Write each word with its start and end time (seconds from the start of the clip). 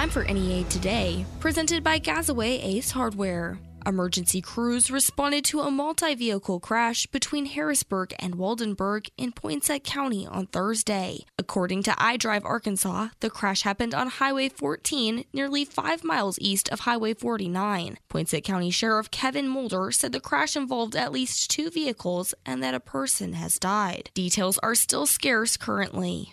time 0.00 0.08
for 0.08 0.24
NEA 0.24 0.64
Today, 0.70 1.26
presented 1.40 1.84
by 1.84 1.98
Gazaway 1.98 2.58
Ace 2.64 2.90
Hardware. 2.90 3.58
Emergency 3.84 4.40
crews 4.40 4.90
responded 4.90 5.44
to 5.44 5.60
a 5.60 5.70
multi 5.70 6.14
vehicle 6.14 6.58
crash 6.58 7.04
between 7.08 7.44
Harrisburg 7.44 8.14
and 8.18 8.36
Waldenburg 8.36 9.10
in 9.18 9.30
Poinsett 9.30 9.84
County 9.84 10.26
on 10.26 10.46
Thursday. 10.46 11.26
According 11.38 11.82
to 11.82 11.90
iDrive 11.90 12.46
Arkansas, 12.46 13.08
the 13.20 13.28
crash 13.28 13.60
happened 13.60 13.94
on 13.94 14.06
Highway 14.06 14.48
14, 14.48 15.24
nearly 15.34 15.66
five 15.66 16.02
miles 16.02 16.38
east 16.40 16.70
of 16.70 16.80
Highway 16.80 17.12
49. 17.12 17.98
Poinsett 18.08 18.42
County 18.42 18.70
Sheriff 18.70 19.10
Kevin 19.10 19.48
Molder 19.48 19.92
said 19.92 20.12
the 20.12 20.20
crash 20.20 20.56
involved 20.56 20.96
at 20.96 21.12
least 21.12 21.50
two 21.50 21.68
vehicles 21.68 22.32
and 22.46 22.62
that 22.62 22.72
a 22.72 22.80
person 22.80 23.34
has 23.34 23.58
died. 23.58 24.08
Details 24.14 24.56
are 24.62 24.74
still 24.74 25.04
scarce 25.04 25.58
currently. 25.58 26.32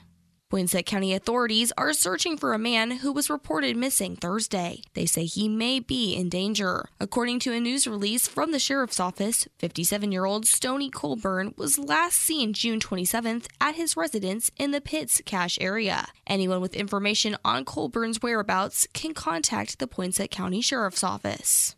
Poinsett 0.49 0.85
County 0.85 1.13
authorities 1.13 1.73
are 1.77 1.91
searching 1.91 2.37
for 2.37 2.53
a 2.53 2.59
man 2.59 2.91
who 2.91 3.11
was 3.11 3.29
reported 3.29 3.75
missing 3.75 4.15
Thursday. 4.15 4.81
They 4.93 5.05
say 5.05 5.25
he 5.25 5.49
may 5.49 5.79
be 5.79 6.15
in 6.15 6.29
danger. 6.29 6.87
According 6.99 7.39
to 7.41 7.53
a 7.53 7.59
news 7.59 7.87
release 7.87 8.27
from 8.27 8.51
the 8.51 8.59
sheriff's 8.59 8.99
office, 8.99 9.47
57 9.59 10.11
year 10.11 10.25
old 10.25 10.45
Stony 10.45 10.89
Colburn 10.89 11.53
was 11.57 11.77
last 11.77 12.19
seen 12.19 12.53
June 12.53 12.79
27th 12.79 13.47
at 13.61 13.75
his 13.75 13.97
residence 13.97 14.51
in 14.57 14.71
the 14.71 14.81
Pitts 14.81 15.21
Cache 15.25 15.57
area. 15.61 16.07
Anyone 16.25 16.61
with 16.61 16.75
information 16.75 17.37
on 17.43 17.65
Colburn's 17.65 18.21
whereabouts 18.21 18.87
can 18.93 19.13
contact 19.13 19.79
the 19.79 19.87
Poinsett 19.87 20.31
County 20.31 20.61
Sheriff's 20.61 21.03
Office. 21.03 21.76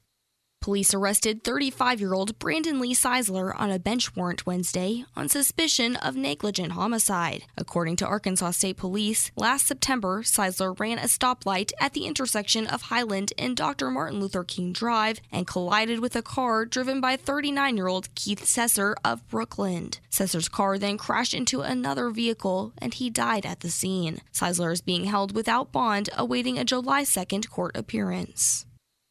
Police 0.70 0.94
arrested 0.94 1.44
35 1.44 2.00
year 2.00 2.14
old 2.14 2.38
Brandon 2.38 2.80
Lee 2.80 2.94
Seisler 2.94 3.60
on 3.60 3.72
a 3.72 3.80
bench 3.80 4.16
warrant 4.16 4.46
Wednesday 4.46 5.04
on 5.16 5.28
suspicion 5.28 5.96
of 5.96 6.16
negligent 6.16 6.74
homicide. 6.74 7.46
According 7.58 7.96
to 7.96 8.06
Arkansas 8.06 8.52
State 8.52 8.78
Police, 8.78 9.32
last 9.36 9.66
September, 9.66 10.22
Seisler 10.22 10.80
ran 10.80 11.00
a 11.00 11.06
stoplight 11.06 11.72
at 11.82 11.94
the 11.94 12.06
intersection 12.06 12.68
of 12.68 12.84
Highland 12.84 13.34
and 13.36 13.58
Dr. 13.58 13.90
Martin 13.90 14.20
Luther 14.20 14.44
King 14.44 14.72
Drive 14.72 15.22
and 15.32 15.48
collided 15.48 16.02
with 16.02 16.16
a 16.16 16.22
car 16.22 16.68
driven 16.68 17.02
by 17.02 17.16
39 17.16 17.76
year 17.76 17.88
old 17.88 18.14
Keith 18.14 18.46
Sesser 18.46 18.94
of 19.04 19.28
Brookland. 19.28 19.98
Sesser's 20.12 20.50
car 20.50 20.78
then 20.78 21.00
crashed 21.00 21.34
into 21.34 21.62
another 21.62 22.12
vehicle 22.12 22.74
and 22.78 22.94
he 22.94 23.10
died 23.10 23.44
at 23.44 23.62
the 23.62 23.72
scene. 23.72 24.22
Seisler 24.32 24.72
is 24.72 24.82
being 24.82 25.06
held 25.06 25.34
without 25.34 25.72
bond, 25.72 26.12
awaiting 26.16 26.60
a 26.60 26.64
July 26.64 27.02
2nd 27.02 27.50
court 27.50 27.76
appearance. 27.76 28.68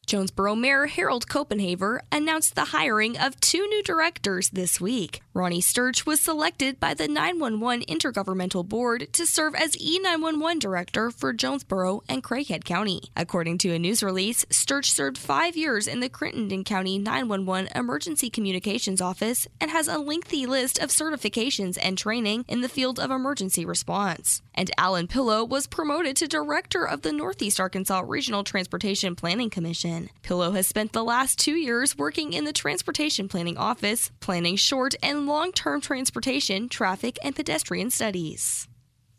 Jonesboro 0.09 0.55
Mayor 0.55 0.87
Harold 0.87 1.27
Copenhaver 1.27 1.99
announced 2.11 2.55
the 2.55 2.73
hiring 2.73 3.15
of 3.15 3.39
two 3.39 3.67
new 3.67 3.83
directors 3.83 4.49
this 4.49 4.81
week. 4.81 5.21
Ronnie 5.35 5.61
Sturch 5.61 6.03
was 6.03 6.19
selected 6.19 6.79
by 6.79 6.95
the 6.95 7.07
911 7.07 7.85
Intergovernmental 7.85 8.67
Board 8.67 9.13
to 9.13 9.27
serve 9.27 9.53
as 9.53 9.75
E911 9.75 10.59
director 10.59 11.11
for 11.11 11.31
Jonesboro 11.31 12.01
and 12.09 12.23
Craighead 12.23 12.65
County. 12.65 13.11
According 13.15 13.59
to 13.59 13.71
a 13.71 13.77
news 13.77 14.01
release, 14.01 14.47
Sturch 14.49 14.89
served 14.89 15.15
five 15.15 15.55
years 15.55 15.87
in 15.87 15.99
the 15.99 16.09
Crittenden 16.09 16.63
County 16.63 16.97
911 16.97 17.69
Emergency 17.75 18.31
Communications 18.31 19.01
Office 19.01 19.47
and 19.61 19.69
has 19.69 19.87
a 19.87 19.99
lengthy 19.99 20.47
list 20.47 20.79
of 20.79 20.89
certifications 20.89 21.77
and 21.79 21.99
training 21.99 22.45
in 22.47 22.61
the 22.61 22.67
field 22.67 22.99
of 22.99 23.11
emergency 23.11 23.63
response. 23.63 24.41
And 24.55 24.71
Alan 24.75 25.05
Pillow 25.05 25.45
was 25.45 25.67
promoted 25.67 26.15
to 26.15 26.27
director 26.27 26.83
of 26.83 27.03
the 27.03 27.13
Northeast 27.13 27.59
Arkansas 27.59 28.01
Regional 28.07 28.43
Transportation 28.43 29.15
Planning 29.15 29.51
Commission. 29.51 29.98
Pillow 30.23 30.51
has 30.51 30.67
spent 30.67 30.93
the 30.93 31.03
last 31.03 31.37
two 31.37 31.55
years 31.55 31.97
working 31.97 32.31
in 32.33 32.45
the 32.45 32.53
Transportation 32.53 33.27
Planning 33.27 33.57
Office, 33.57 34.11
planning 34.19 34.55
short 34.55 34.95
and 35.03 35.25
long 35.25 35.51
term 35.51 35.81
transportation, 35.81 36.69
traffic, 36.69 37.17
and 37.23 37.35
pedestrian 37.35 37.89
studies. 37.89 38.67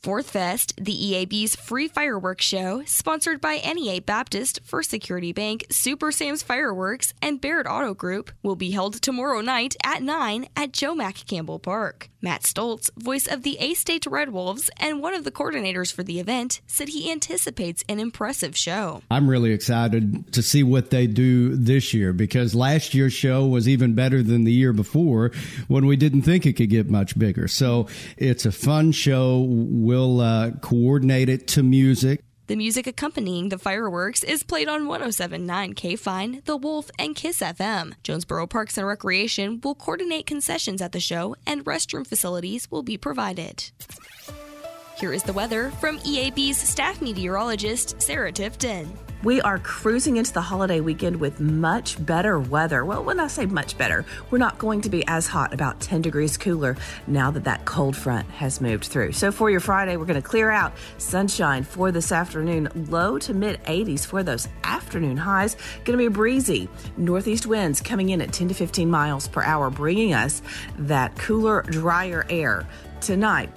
Fourth 0.03 0.31
Fest, 0.31 0.73
the 0.79 0.95
EAB's 0.95 1.57
free 1.57 1.87
fireworks 1.87 2.47
show, 2.47 2.83
sponsored 2.87 3.39
by 3.39 3.57
NEA 3.59 4.01
Baptist, 4.01 4.61
First 4.65 4.89
Security 4.89 5.31
Bank, 5.31 5.67
Super 5.71 6.11
Sam's 6.11 6.43
Fireworks, 6.43 7.13
and 7.21 7.39
Barrett 7.39 7.67
Auto 7.67 7.93
Group, 7.93 8.31
will 8.43 8.57
be 8.57 8.71
held 8.71 9.03
tomorrow 9.03 9.43
night 9.43 9.77
at 9.85 10.03
9 10.03 10.49
at 10.57 10.73
Joe 10.73 10.95
Mack 10.95 11.17
Campbell 11.27 11.59
Park. 11.59 12.09
Matt 12.23 12.43
Stoltz, 12.43 12.91
voice 12.99 13.27
of 13.27 13.43
the 13.43 13.59
A 13.61 13.75
State 13.75 14.07
Red 14.07 14.31
Wolves 14.31 14.71
and 14.79 15.03
one 15.03 15.15
of 15.15 15.25
the 15.25 15.31
coordinators 15.31 15.93
for 15.93 16.03
the 16.03 16.19
event, 16.19 16.61
said 16.67 16.89
he 16.89 17.11
anticipates 17.11 17.85
an 17.89 17.99
impressive 17.99 18.57
show. 18.57 19.03
I'm 19.11 19.29
really 19.29 19.53
excited 19.53 20.33
to 20.33 20.43
see 20.43 20.63
what 20.63 20.91
they 20.91 21.07
do 21.07 21.57
this 21.57 21.93
year 21.95 22.13
because 22.13 22.55
last 22.55 22.95
year's 22.95 23.13
show 23.13 23.47
was 23.47 23.69
even 23.69 23.95
better 23.95 24.23
than 24.23 24.45
the 24.45 24.53
year 24.53 24.73
before 24.73 25.31
when 25.69 25.87
we 25.87 25.97
didn't 25.97 26.23
think 26.23 26.47
it 26.47 26.55
could 26.55 26.71
get 26.71 26.91
much 26.91 27.19
bigger. 27.19 27.49
So 27.49 27.87
it's 28.17 28.45
a 28.45 28.53
fun 28.53 28.93
show 28.93 29.41
We'll 29.91 30.21
uh, 30.21 30.53
coordinate 30.61 31.29
it 31.29 31.49
to 31.49 31.65
music. 31.65 32.23
The 32.47 32.55
music 32.55 32.87
accompanying 32.87 33.49
the 33.49 33.59
fireworks 33.59 34.23
is 34.23 34.45
played 34.45 34.69
on 34.69 34.87
1079 34.87 35.75
KFIN, 35.75 36.45
The 36.45 36.57
Wolf, 36.57 36.93
and 36.97 37.17
Kiss 37.17 37.41
FM. 37.41 37.95
Jonesboro 38.05 38.47
Parks 38.47 38.79
and 38.79 38.87
Recreation 38.87 39.61
will 39.65 39.75
coordinate 39.75 40.27
concessions 40.27 40.81
at 40.81 40.93
the 40.93 41.01
show, 41.01 41.35
and 41.45 41.65
restroom 41.65 42.07
facilities 42.07 42.71
will 42.71 42.85
be 42.85 42.97
provided. 42.97 43.73
Here 44.97 45.13
is 45.13 45.25
the 45.25 45.33
weather 45.33 45.73
from 45.81 45.99
EAB's 45.99 46.57
staff 46.57 47.03
meteorologist, 47.03 48.01
Sarah 48.01 48.31
Tifton. 48.31 48.97
We 49.23 49.43
are 49.43 49.59
cruising 49.59 50.17
into 50.17 50.33
the 50.33 50.41
holiday 50.41 50.81
weekend 50.81 51.21
with 51.21 51.41
much 51.41 52.03
better 52.07 52.41
weather. 52.41 52.87
Well, 52.87 53.05
when 53.05 53.21
I 53.21 53.27
say 53.27 53.45
much 53.45 53.77
better, 53.77 54.07
we're 54.31 54.39
not 54.39 54.57
going 54.57 54.81
to 54.81 54.89
be 54.89 55.07
as 55.07 55.27
hot, 55.27 55.53
about 55.53 55.79
10 55.79 56.01
degrees 56.01 56.39
cooler 56.39 56.75
now 57.07 57.31
that 57.33 57.45
that 57.45 57.67
cold 57.67 57.95
front 57.95 58.27
has 58.31 58.63
moved 58.63 58.85
through. 58.85 59.13
So 59.13 59.31
for 59.31 59.51
your 59.51 59.61
Friday, 59.61 59.99
we're 59.99 60.07
going 60.07 60.21
to 60.21 60.27
clear 60.27 60.51
out 60.51 60.73
sunshine 60.97 61.65
for 61.65 61.93
this 61.93 62.13
afternoon, 62.13 62.71
low 62.89 63.19
to 63.19 63.35
mid 63.35 63.63
80s 63.65 64.07
for 64.07 64.23
those 64.23 64.49
afternoon 64.65 65.19
highs. 65.19 65.55
Going 65.85 65.99
to 65.99 66.09
be 66.09 66.09
breezy. 66.09 66.71
Northeast 66.97 67.47
winds 67.47 67.83
coming 67.83 68.09
in 68.09 68.23
at 68.23 68.33
10 68.33 68.49
to 68.49 68.55
15 68.55 68.91
miles 68.91 69.29
per 69.29 69.43
hour, 69.43 69.69
bringing 69.69 70.15
us 70.15 70.41
that 70.79 71.15
cooler, 71.17 71.61
drier 71.63 72.25
air. 72.31 72.67
Tonight, 73.03 73.51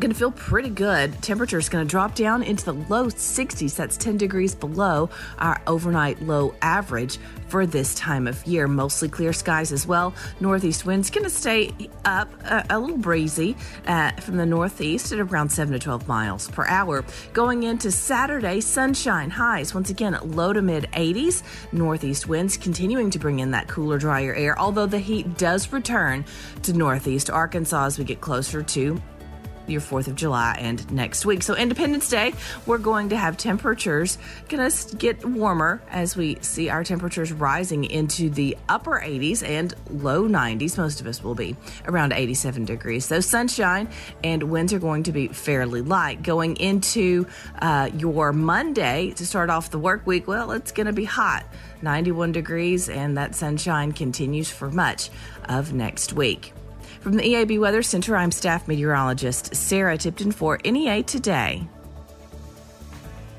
going 0.00 0.12
to 0.12 0.18
feel 0.18 0.32
pretty 0.32 0.70
good. 0.70 1.20
Temperature 1.22 1.58
is 1.58 1.68
going 1.68 1.86
to 1.86 1.90
drop 1.90 2.14
down 2.14 2.42
into 2.42 2.64
the 2.64 2.72
low 2.72 3.06
60s. 3.06 3.76
That's 3.76 3.96
10 3.96 4.16
degrees 4.16 4.54
below 4.54 5.10
our 5.38 5.60
overnight 5.66 6.20
low 6.22 6.54
average 6.62 7.18
for 7.48 7.66
this 7.66 7.94
time 7.94 8.26
of 8.26 8.44
year. 8.46 8.66
Mostly 8.66 9.08
clear 9.08 9.32
skies 9.32 9.70
as 9.70 9.86
well. 9.86 10.14
Northeast 10.40 10.84
winds 10.84 11.10
going 11.10 11.24
to 11.24 11.30
stay 11.30 11.70
up 12.04 12.32
a, 12.44 12.64
a 12.70 12.78
little 12.78 12.96
breezy 12.96 13.56
uh, 13.86 14.10
from 14.12 14.36
the 14.36 14.46
northeast 14.46 15.12
at 15.12 15.20
around 15.20 15.50
7 15.50 15.72
to 15.72 15.78
12 15.78 16.08
miles 16.08 16.48
per 16.48 16.66
hour. 16.66 17.04
Going 17.32 17.62
into 17.62 17.92
Saturday, 17.92 18.60
sunshine 18.60 19.30
highs 19.30 19.74
once 19.74 19.90
again 19.90 20.18
low 20.24 20.52
to 20.52 20.62
mid 20.62 20.84
80s. 20.92 21.42
Northeast 21.72 22.26
winds 22.26 22.56
continuing 22.56 23.10
to 23.10 23.18
bring 23.18 23.38
in 23.38 23.52
that 23.52 23.68
cooler, 23.68 23.98
drier 23.98 24.34
air, 24.34 24.58
although 24.58 24.86
the 24.86 24.98
heat 24.98 25.38
does 25.38 25.72
return 25.72 26.24
to 26.62 26.72
northeast 26.72 27.30
Arkansas 27.30 27.84
as 27.86 27.98
we 27.98 28.04
get 28.04 28.20
closer 28.20 28.62
to 28.62 29.00
your 29.66 29.80
4th 29.80 30.08
of 30.08 30.14
July 30.14 30.56
and 30.58 30.90
next 30.90 31.26
week. 31.26 31.42
So, 31.42 31.54
Independence 31.54 32.08
Day, 32.08 32.34
we're 32.66 32.78
going 32.78 33.10
to 33.10 33.16
have 33.16 33.36
temperatures 33.36 34.18
going 34.48 34.70
to 34.70 34.96
get 34.96 35.24
warmer 35.24 35.82
as 35.90 36.16
we 36.16 36.36
see 36.40 36.68
our 36.68 36.84
temperatures 36.84 37.32
rising 37.32 37.84
into 37.84 38.30
the 38.30 38.56
upper 38.68 39.00
80s 39.00 39.46
and 39.46 39.74
low 39.90 40.28
90s. 40.28 40.78
Most 40.78 41.00
of 41.00 41.06
us 41.06 41.22
will 41.22 41.34
be 41.34 41.56
around 41.86 42.12
87 42.12 42.64
degrees. 42.64 43.04
So, 43.06 43.20
sunshine 43.20 43.88
and 44.22 44.44
winds 44.44 44.72
are 44.72 44.78
going 44.78 45.04
to 45.04 45.12
be 45.12 45.28
fairly 45.28 45.82
light. 45.82 46.22
Going 46.22 46.56
into 46.56 47.26
uh, 47.60 47.90
your 47.94 48.32
Monday 48.32 49.12
to 49.16 49.26
start 49.26 49.50
off 49.50 49.70
the 49.70 49.78
work 49.78 50.06
week, 50.06 50.26
well, 50.26 50.52
it's 50.52 50.72
going 50.72 50.86
to 50.86 50.92
be 50.92 51.04
hot 51.04 51.44
91 51.82 52.32
degrees, 52.32 52.88
and 52.88 53.16
that 53.18 53.34
sunshine 53.34 53.92
continues 53.92 54.50
for 54.50 54.70
much 54.70 55.10
of 55.48 55.72
next 55.72 56.14
week. 56.14 56.53
From 57.04 57.16
the 57.16 57.22
EAB 57.22 57.60
Weather 57.60 57.82
Center, 57.82 58.16
I'm 58.16 58.32
staff 58.32 58.66
meteorologist 58.66 59.54
Sarah 59.54 59.98
Tipton 59.98 60.32
for 60.32 60.58
NEA 60.64 61.02
Today. 61.02 61.68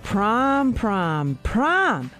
Prime, 0.03 0.71
prime, 0.71 1.39
prime. 1.41 2.11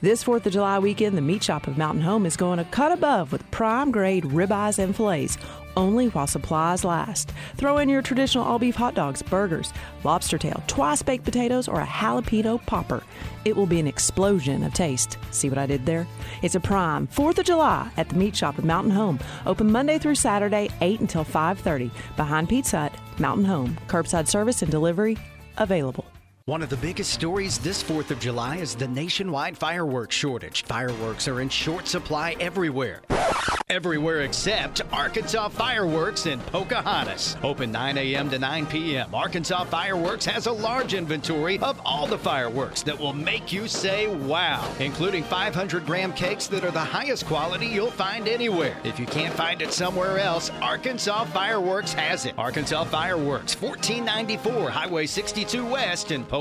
This 0.00 0.24
4th 0.24 0.46
of 0.46 0.54
July 0.54 0.78
weekend, 0.78 1.14
the 1.14 1.20
meat 1.20 1.42
shop 1.42 1.66
of 1.66 1.76
Mountain 1.76 2.00
Home 2.00 2.24
is 2.24 2.34
going 2.34 2.60
a 2.60 2.64
cut 2.64 2.92
above 2.92 3.30
with 3.30 3.50
prime 3.50 3.90
grade 3.90 4.24
ribeyes 4.24 4.78
and 4.78 4.96
fillets 4.96 5.36
only 5.76 6.08
while 6.08 6.26
supplies 6.26 6.84
last. 6.84 7.32
Throw 7.56 7.78
in 7.78 7.88
your 7.88 8.02
traditional 8.02 8.44
all 8.44 8.58
beef 8.58 8.74
hot 8.74 8.94
dogs, 8.94 9.22
burgers, 9.22 9.72
lobster 10.04 10.38
tail, 10.38 10.62
twice 10.66 11.02
baked 11.02 11.24
potatoes, 11.24 11.68
or 11.68 11.80
a 11.80 11.86
jalapeno 11.86 12.64
popper. 12.66 13.02
It 13.44 13.54
will 13.54 13.66
be 13.66 13.80
an 13.80 13.86
explosion 13.86 14.64
of 14.64 14.74
taste. 14.74 15.18
See 15.30 15.48
what 15.48 15.58
I 15.58 15.66
did 15.66 15.86
there? 15.86 16.06
It's 16.42 16.54
a 16.54 16.60
prime 16.60 17.06
4th 17.08 17.38
of 17.38 17.46
July 17.46 17.90
at 17.96 18.08
the 18.08 18.16
meat 18.16 18.34
shop 18.34 18.58
at 18.58 18.64
Mountain 18.64 18.92
Home. 18.92 19.18
Open 19.46 19.70
Monday 19.70 19.98
through 19.98 20.16
Saturday, 20.16 20.68
8 20.80 21.00
until 21.00 21.24
5:30. 21.24 21.90
Behind 22.16 22.48
Pizza 22.48 22.80
Hut, 22.80 22.94
Mountain 23.18 23.44
Home. 23.44 23.76
Curbside 23.88 24.28
service 24.28 24.62
and 24.62 24.70
delivery 24.70 25.16
available. 25.58 26.04
One 26.48 26.62
of 26.62 26.70
the 26.70 26.76
biggest 26.76 27.10
stories 27.12 27.58
this 27.58 27.82
4th 27.82 28.12
of 28.12 28.20
July 28.20 28.58
is 28.58 28.76
the 28.76 28.86
nationwide 28.86 29.58
fireworks 29.58 30.14
shortage. 30.14 30.62
Fireworks 30.62 31.26
are 31.26 31.40
in 31.40 31.48
short 31.48 31.88
supply 31.88 32.36
everywhere. 32.38 33.02
Everywhere 33.68 34.20
except 34.20 34.80
Arkansas 34.92 35.48
Fireworks 35.48 36.26
in 36.26 36.38
Pocahontas. 36.38 37.36
Open 37.42 37.72
9 37.72 37.98
a.m. 37.98 38.30
to 38.30 38.38
9 38.38 38.66
p.m. 38.66 39.12
Arkansas 39.12 39.64
Fireworks 39.64 40.24
has 40.24 40.46
a 40.46 40.52
large 40.52 40.94
inventory 40.94 41.58
of 41.58 41.80
all 41.84 42.06
the 42.06 42.16
fireworks 42.16 42.84
that 42.84 42.96
will 42.96 43.12
make 43.12 43.52
you 43.52 43.66
say 43.66 44.06
wow, 44.06 44.72
including 44.78 45.24
500 45.24 45.84
gram 45.84 46.12
cakes 46.12 46.46
that 46.46 46.64
are 46.64 46.70
the 46.70 46.78
highest 46.78 47.26
quality 47.26 47.66
you'll 47.66 47.90
find 47.90 48.28
anywhere. 48.28 48.76
If 48.84 49.00
you 49.00 49.06
can't 49.06 49.34
find 49.34 49.60
it 49.60 49.72
somewhere 49.72 50.20
else, 50.20 50.52
Arkansas 50.62 51.24
Fireworks 51.24 51.92
has 51.92 52.24
it. 52.24 52.38
Arkansas 52.38 52.84
Fireworks, 52.84 53.60
1494 53.60 54.70
Highway 54.70 55.06
62 55.06 55.66
West 55.66 56.12
in 56.12 56.22
Pocahontas. 56.22 56.35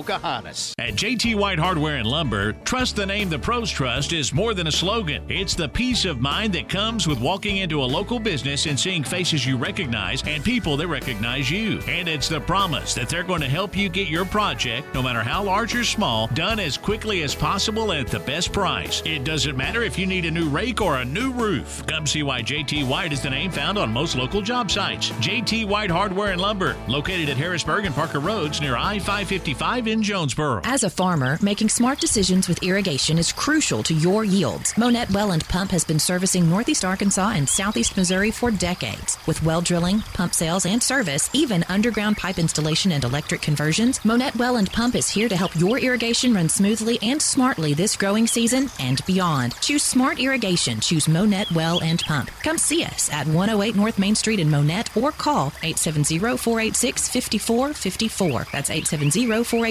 At 0.77 0.95
JT 0.95 1.36
White 1.36 1.57
Hardware 1.57 1.95
and 1.95 2.07
Lumber, 2.07 2.51
trust 2.63 2.95
the 2.95 3.06
name 3.06 3.30
the 3.30 3.39
pros 3.39 3.69
trust 3.71 4.12
is 4.12 4.33
more 4.33 4.53
than 4.53 4.68
a 4.68 4.71
slogan. 4.71 5.24
It's 5.30 5.56
the 5.56 5.69
peace 5.69 6.03
of 6.03 6.19
mind 6.19 6.53
that 6.53 6.68
comes 6.68 7.07
with 7.07 7.19
walking 7.19 7.57
into 7.57 7.81
a 7.81 7.86
local 7.86 8.19
business 8.19 8.65
and 8.65 8.77
seeing 8.77 9.03
faces 9.03 9.45
you 9.45 9.56
recognize 9.57 10.21
and 10.27 10.44
people 10.44 10.75
that 10.77 10.88
recognize 10.88 11.50
you. 11.50 11.80
And 11.88 12.09
it's 12.09 12.27
the 12.27 12.42
promise 12.42 12.94
that 12.95 13.07
they're 13.07 13.24
going 13.24 13.42
to 13.42 13.47
help 13.47 13.75
you 13.75 13.88
get 13.88 14.09
your 14.09 14.25
project, 14.25 14.94
no 14.94 15.01
matter 15.01 15.21
how 15.21 15.44
large 15.44 15.74
or 15.75 15.83
small, 15.83 16.27
done 16.27 16.59
as 16.59 16.77
quickly 16.77 17.24
as 17.24 17.33
possible 17.33 17.94
at 17.94 18.07
the 18.07 18.19
best 18.19 18.51
price. 18.51 19.01
It 19.06 19.24
doesn't 19.24 19.56
matter 19.56 19.81
if 19.81 19.98
you 19.98 20.06
need 20.06 20.25
a 20.25 20.31
new 20.31 20.50
rake 20.50 20.81
or 20.81 20.98
a 20.98 21.06
new 21.06 21.31
roof. 21.31 21.86
Come 21.88 22.06
see 22.06 22.24
why 22.24 22.41
JT 22.41 22.88
White 22.88 23.13
is 23.13 23.21
the 23.21 23.30
name 23.30 23.50
found 23.50 23.77
on 23.77 23.94
most 23.94 24.15
local 24.15 24.41
job 24.41 24.69
sites. 24.69 25.12
JT 25.12 25.68
White 25.68 25.91
Hardware 25.91 26.31
and 26.31 26.41
Lumber, 26.41 26.75
located 26.88 27.30
at 27.30 27.38
Harrisburg 27.38 27.86
and 27.86 27.95
Parker 27.95 28.19
Roads 28.19 28.59
near 28.59 28.75
I 28.75 29.00
555 29.00 29.85
in 29.88 30.02
Jonesboro. 30.02 30.62
As 30.64 30.84
a 30.84 30.90
farmer, 30.90 31.38
making 31.42 31.70
smart 31.70 32.00
decisions 32.00 32.48
with 32.48 32.64
irrigation 32.64 33.18
is 33.18 33.32
crucial 33.32 33.84
to 33.84 33.94
your 33.94 34.24
yields. 34.24 34.78
Monette 34.78 35.12
Well 35.12 35.32
and 35.32 35.48
Pump 35.48 35.72
has 35.72 35.84
been 35.84 36.00
servicing 36.00 36.50
Northeast 36.50 36.86
Arkansas 36.86 37.34
and 37.36 37.48
Southeast 37.48 37.98
Missouri 37.98 38.32
for 38.32 38.52
decades. 38.52 39.18
With 39.28 39.44
well 39.44 39.62
drilling, 39.62 40.00
pump 40.14 40.34
sales, 40.34 40.66
and 40.66 40.82
service, 40.82 41.30
even 41.34 41.64
underground 41.70 42.18
pipe 42.18 42.40
installation 42.40 42.92
and 42.92 43.04
electric 43.04 43.42
conversions, 43.42 44.04
Monette 44.04 44.36
Well 44.36 44.58
and 44.58 44.72
Pump 44.72 44.96
is 44.96 45.10
here 45.10 45.30
to 45.30 45.36
help 45.36 45.56
your 45.56 45.80
irrigation 45.80 46.34
run 46.34 46.50
smoothly 46.50 47.00
and 47.02 47.22
smartly 47.22 47.74
this 47.74 47.96
growing 47.96 48.28
season 48.28 48.70
and 48.80 49.04
beyond. 49.06 49.56
Choose 49.62 49.84
smart 49.84 50.20
irrigation. 50.20 50.80
Choose 50.80 51.08
Monette 51.08 51.52
Well 51.52 51.82
and 51.82 52.02
Pump. 52.02 52.32
Come 52.44 52.58
see 52.58 52.84
us 52.84 53.12
at 53.12 53.28
108 53.28 53.76
North 53.76 54.00
Main 54.00 54.16
Street 54.16 54.40
in 54.40 54.50
Monette 54.50 54.96
or 54.96 55.12
call 55.12 55.52
870-486-5454. 55.52 58.52
That's 58.52 58.70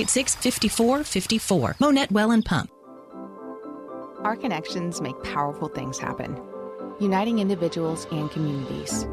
870-486-5454. 0.06 1.80
Monette 1.80 2.12
Well 2.12 2.30
and 2.30 2.44
Pump. 2.44 2.70
Our 4.22 4.36
connections 4.36 5.00
make 5.00 5.22
powerful 5.22 5.68
things 5.68 5.98
happen, 5.98 6.40
uniting 6.98 7.40
individuals 7.40 8.06
and 8.10 8.30
communities. 8.30 9.06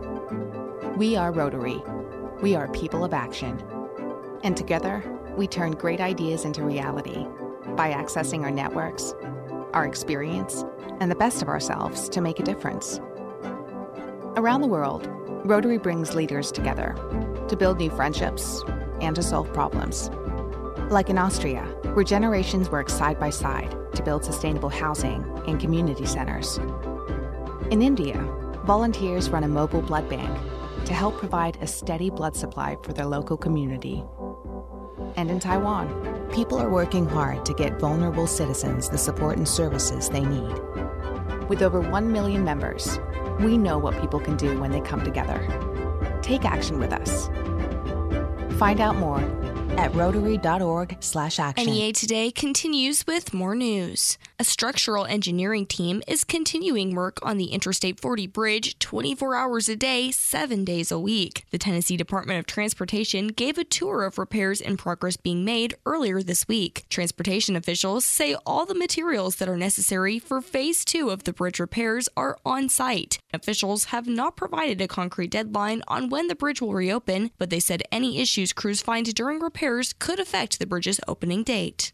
We 0.95 1.17
are 1.17 1.31
Rotary. 1.31 1.81
We 2.41 2.55
are 2.55 2.67
people 2.69 3.03
of 3.03 3.13
action. 3.13 3.61
And 4.43 4.55
together, 4.55 5.03
we 5.37 5.47
turn 5.47 5.71
great 5.73 5.99
ideas 5.99 6.45
into 6.45 6.63
reality 6.63 7.25
by 7.75 7.91
accessing 7.91 8.43
our 8.43 8.51
networks, 8.51 9.13
our 9.73 9.85
experience, 9.85 10.63
and 10.99 11.11
the 11.11 11.15
best 11.15 11.41
of 11.41 11.47
ourselves 11.47 12.07
to 12.09 12.21
make 12.21 12.39
a 12.39 12.43
difference. 12.43 12.99
Around 14.37 14.61
the 14.61 14.67
world, 14.67 15.09
Rotary 15.43 15.77
brings 15.77 16.15
leaders 16.15 16.51
together 16.51 16.95
to 17.49 17.55
build 17.57 17.79
new 17.79 17.89
friendships 17.89 18.63
and 19.01 19.15
to 19.15 19.23
solve 19.23 19.51
problems. 19.53 20.09
Like 20.91 21.09
in 21.09 21.17
Austria, 21.17 21.61
where 21.93 22.03
generations 22.03 22.69
work 22.69 22.89
side 22.89 23.17
by 23.17 23.29
side 23.29 23.73
to 23.95 24.03
build 24.03 24.25
sustainable 24.25 24.67
housing 24.67 25.23
and 25.47 25.57
community 25.57 26.05
centers. 26.05 26.57
In 27.71 27.81
India, 27.81 28.17
volunteers 28.65 29.29
run 29.29 29.45
a 29.45 29.47
mobile 29.47 29.81
blood 29.81 30.09
bank 30.09 30.37
to 30.85 30.93
help 30.93 31.17
provide 31.17 31.57
a 31.61 31.67
steady 31.67 32.09
blood 32.09 32.35
supply 32.35 32.75
for 32.83 32.91
their 32.91 33.05
local 33.05 33.37
community. 33.37 34.03
And 35.15 35.31
in 35.31 35.39
Taiwan, 35.39 36.27
people 36.33 36.59
are 36.59 36.69
working 36.69 37.07
hard 37.07 37.45
to 37.45 37.53
get 37.53 37.79
vulnerable 37.79 38.27
citizens 38.27 38.89
the 38.89 38.97
support 38.97 39.37
and 39.37 39.47
services 39.47 40.09
they 40.09 40.25
need. 40.25 40.59
With 41.47 41.61
over 41.61 41.79
1 41.79 42.11
million 42.11 42.43
members, 42.43 42.99
we 43.39 43.57
know 43.57 43.77
what 43.77 43.97
people 44.01 44.19
can 44.19 44.35
do 44.35 44.59
when 44.59 44.71
they 44.71 44.81
come 44.81 45.05
together. 45.05 45.39
Take 46.21 46.43
action 46.43 46.79
with 46.79 46.91
us. 46.91 47.29
Find 48.59 48.81
out 48.81 48.97
more 48.97 49.21
at 49.77 49.93
rotary.org/action. 49.95 51.65
NEA 51.65 51.93
Today 51.93 52.31
continues 52.31 53.05
with 53.07 53.33
more 53.33 53.55
news. 53.55 54.17
A 54.39 54.43
structural 54.43 55.05
engineering 55.05 55.65
team 55.65 56.01
is 56.07 56.23
continuing 56.23 56.95
work 56.95 57.19
on 57.21 57.37
the 57.37 57.45
Interstate 57.45 57.99
40 57.99 58.27
bridge 58.27 58.77
24 58.79 59.35
hours 59.35 59.69
a 59.69 59.75
day, 59.75 60.11
7 60.11 60.65
days 60.65 60.91
a 60.91 60.99
week. 60.99 61.45
The 61.51 61.57
Tennessee 61.57 61.97
Department 61.97 62.39
of 62.39 62.45
Transportation 62.45 63.27
gave 63.27 63.57
a 63.57 63.63
tour 63.63 64.03
of 64.03 64.17
repairs 64.17 64.59
in 64.59 64.77
progress 64.77 65.15
being 65.15 65.45
made 65.45 65.75
earlier 65.85 66.21
this 66.21 66.47
week. 66.47 66.85
Transportation 66.89 67.55
officials 67.55 68.03
say 68.03 68.35
all 68.45 68.65
the 68.65 68.75
materials 68.75 69.35
that 69.37 69.47
are 69.47 69.57
necessary 69.57 70.19
for 70.19 70.41
phase 70.41 70.83
2 70.83 71.09
of 71.09 71.23
the 71.23 71.33
bridge 71.33 71.59
repairs 71.59 72.09
are 72.17 72.37
on 72.45 72.67
site. 72.67 73.19
Officials 73.33 73.85
have 73.85 74.07
not 74.07 74.35
provided 74.35 74.81
a 74.81 74.87
concrete 74.87 75.31
deadline 75.31 75.81
on 75.87 76.09
when 76.09 76.27
the 76.27 76.35
bridge 76.35 76.61
will 76.61 76.73
reopen, 76.73 77.31
but 77.37 77.49
they 77.49 77.61
said 77.61 77.83
any 77.91 78.19
issues 78.19 78.51
crews 78.51 78.81
find 78.81 79.13
during 79.15 79.39
repairs 79.39 79.93
could 79.99 80.19
affect 80.19 80.59
the 80.59 80.65
bridge's 80.65 80.99
opening 81.07 81.43
date. 81.43 81.93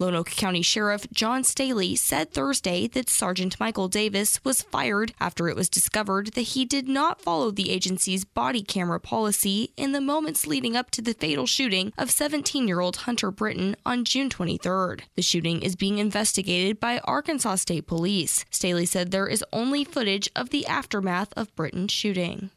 Lonoke 0.00 0.34
County 0.34 0.62
Sheriff 0.62 1.06
John 1.12 1.44
Staley 1.44 1.94
said 1.94 2.32
Thursday 2.32 2.86
that 2.88 3.10
Sergeant 3.10 3.60
Michael 3.60 3.86
Davis 3.86 4.42
was 4.42 4.62
fired 4.62 5.12
after 5.20 5.46
it 5.46 5.56
was 5.56 5.68
discovered 5.68 6.28
that 6.32 6.40
he 6.40 6.64
did 6.64 6.88
not 6.88 7.20
follow 7.20 7.50
the 7.50 7.70
agency's 7.70 8.24
body 8.24 8.62
camera 8.62 8.98
policy 8.98 9.74
in 9.76 9.92
the 9.92 10.00
moments 10.00 10.46
leading 10.46 10.74
up 10.74 10.90
to 10.92 11.02
the 11.02 11.12
fatal 11.12 11.44
shooting 11.44 11.92
of 11.98 12.10
17 12.10 12.66
year 12.66 12.80
old 12.80 12.96
Hunter 12.96 13.30
Brittain 13.30 13.74
on 13.84 14.06
June 14.06 14.30
23rd. 14.30 15.02
The 15.16 15.22
shooting 15.22 15.60
is 15.60 15.76
being 15.76 15.98
investigated 15.98 16.80
by 16.80 17.00
Arkansas 17.00 17.56
State 17.56 17.86
Police. 17.86 18.46
Staley 18.50 18.86
said 18.86 19.10
there 19.10 19.28
is 19.28 19.44
only 19.52 19.84
footage 19.84 20.30
of 20.34 20.48
the 20.48 20.66
aftermath 20.66 21.34
of 21.36 21.54
Brittain's 21.54 21.92
shooting. 21.92 22.50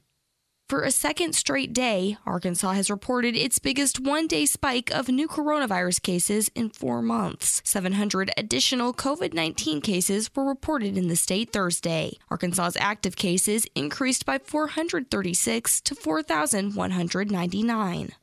For 0.73 0.81
a 0.81 0.89
second 0.89 1.35
straight 1.35 1.71
day, 1.71 2.17
Arkansas 2.25 2.71
has 2.71 2.89
reported 2.89 3.35
its 3.35 3.59
biggest 3.59 3.99
one 3.99 4.25
day 4.25 4.47
spike 4.47 4.89
of 4.89 5.07
new 5.07 5.27
coronavirus 5.27 6.01
cases 6.01 6.49
in 6.55 6.71
four 6.71 7.03
months. 7.03 7.61
700 7.63 8.31
additional 8.37 8.91
COVID 8.91 9.35
19 9.35 9.81
cases 9.81 10.31
were 10.35 10.43
reported 10.43 10.97
in 10.97 11.09
the 11.09 11.15
state 11.15 11.51
Thursday. 11.51 12.17
Arkansas's 12.31 12.75
active 12.79 13.15
cases 13.15 13.67
increased 13.75 14.25
by 14.25 14.39
436 14.39 15.79
to 15.81 15.93
4,199. 15.93 18.13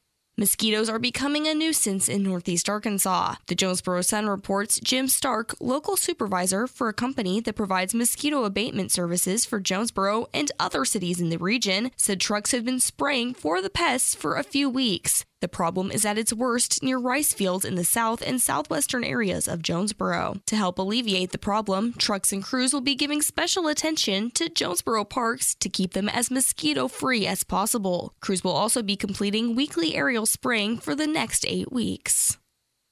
Mosquitoes 0.41 0.89
are 0.89 0.99
becoming 0.99 1.47
a 1.47 1.53
nuisance 1.53 2.09
in 2.09 2.23
northeast 2.23 2.67
Arkansas. 2.67 3.35
The 3.49 3.55
Jonesboro 3.55 4.01
Sun 4.01 4.27
reports 4.27 4.81
Jim 4.83 5.07
Stark, 5.07 5.55
local 5.61 5.99
supervisor 5.99 6.67
for 6.67 6.89
a 6.89 6.95
company 6.95 7.43
that 7.43 7.57
provides 7.57 7.93
mosquito 7.93 8.45
abatement 8.45 8.91
services 8.91 9.45
for 9.45 9.61
Jonesboro 9.61 10.29
and 10.33 10.51
other 10.59 10.87
cities 10.87 11.21
in 11.21 11.29
the 11.29 11.37
region, 11.37 11.91
said 11.95 12.21
trucks 12.21 12.53
have 12.53 12.65
been 12.65 12.81
spraying 12.81 13.35
for 13.35 13.61
the 13.61 13.69
pests 13.69 14.15
for 14.15 14.37
a 14.37 14.43
few 14.43 14.71
weeks. 14.71 15.27
The 15.41 15.49
problem 15.49 15.91
is 15.91 16.05
at 16.05 16.19
its 16.19 16.33
worst 16.33 16.83
near 16.83 16.99
rice 16.99 17.33
fields 17.33 17.65
in 17.65 17.75
the 17.75 17.85
south 17.85 18.23
and 18.23 18.41
southwestern 18.41 19.05
areas 19.05 19.49
of 19.49 19.63
Jonesboro. 19.63 20.37
To 20.47 20.57
help 20.57 20.79
alleviate 20.79 21.33
the 21.33 21.39
problem, 21.39 21.95
trucks 21.95 22.33
and 22.33 22.43
crews 22.43 22.73
will 22.73 22.83
be 22.83 22.95
giving 22.95 23.23
special 23.23 23.67
attention 23.67 24.31
to 24.33 24.51
Jonesboro 24.51 25.05
parks 25.05 25.55
to 25.57 25.69
keep 25.69 25.95
them 25.95 26.09
as 26.09 26.31
mosquito 26.31 26.89
free 26.89 27.27
as 27.27 27.43
possible. 27.43 28.15
Crews 28.21 28.45
will 28.45 28.53
also 28.53 28.83
be 28.83 28.97
completing 28.97 29.57
weekly 29.57 29.95
aerial 29.95 30.27
spraying 30.27 30.79
for 30.79 30.95
the 30.95 31.07
next 31.07 31.47
eight 31.47 31.73
weeks. 31.73 32.40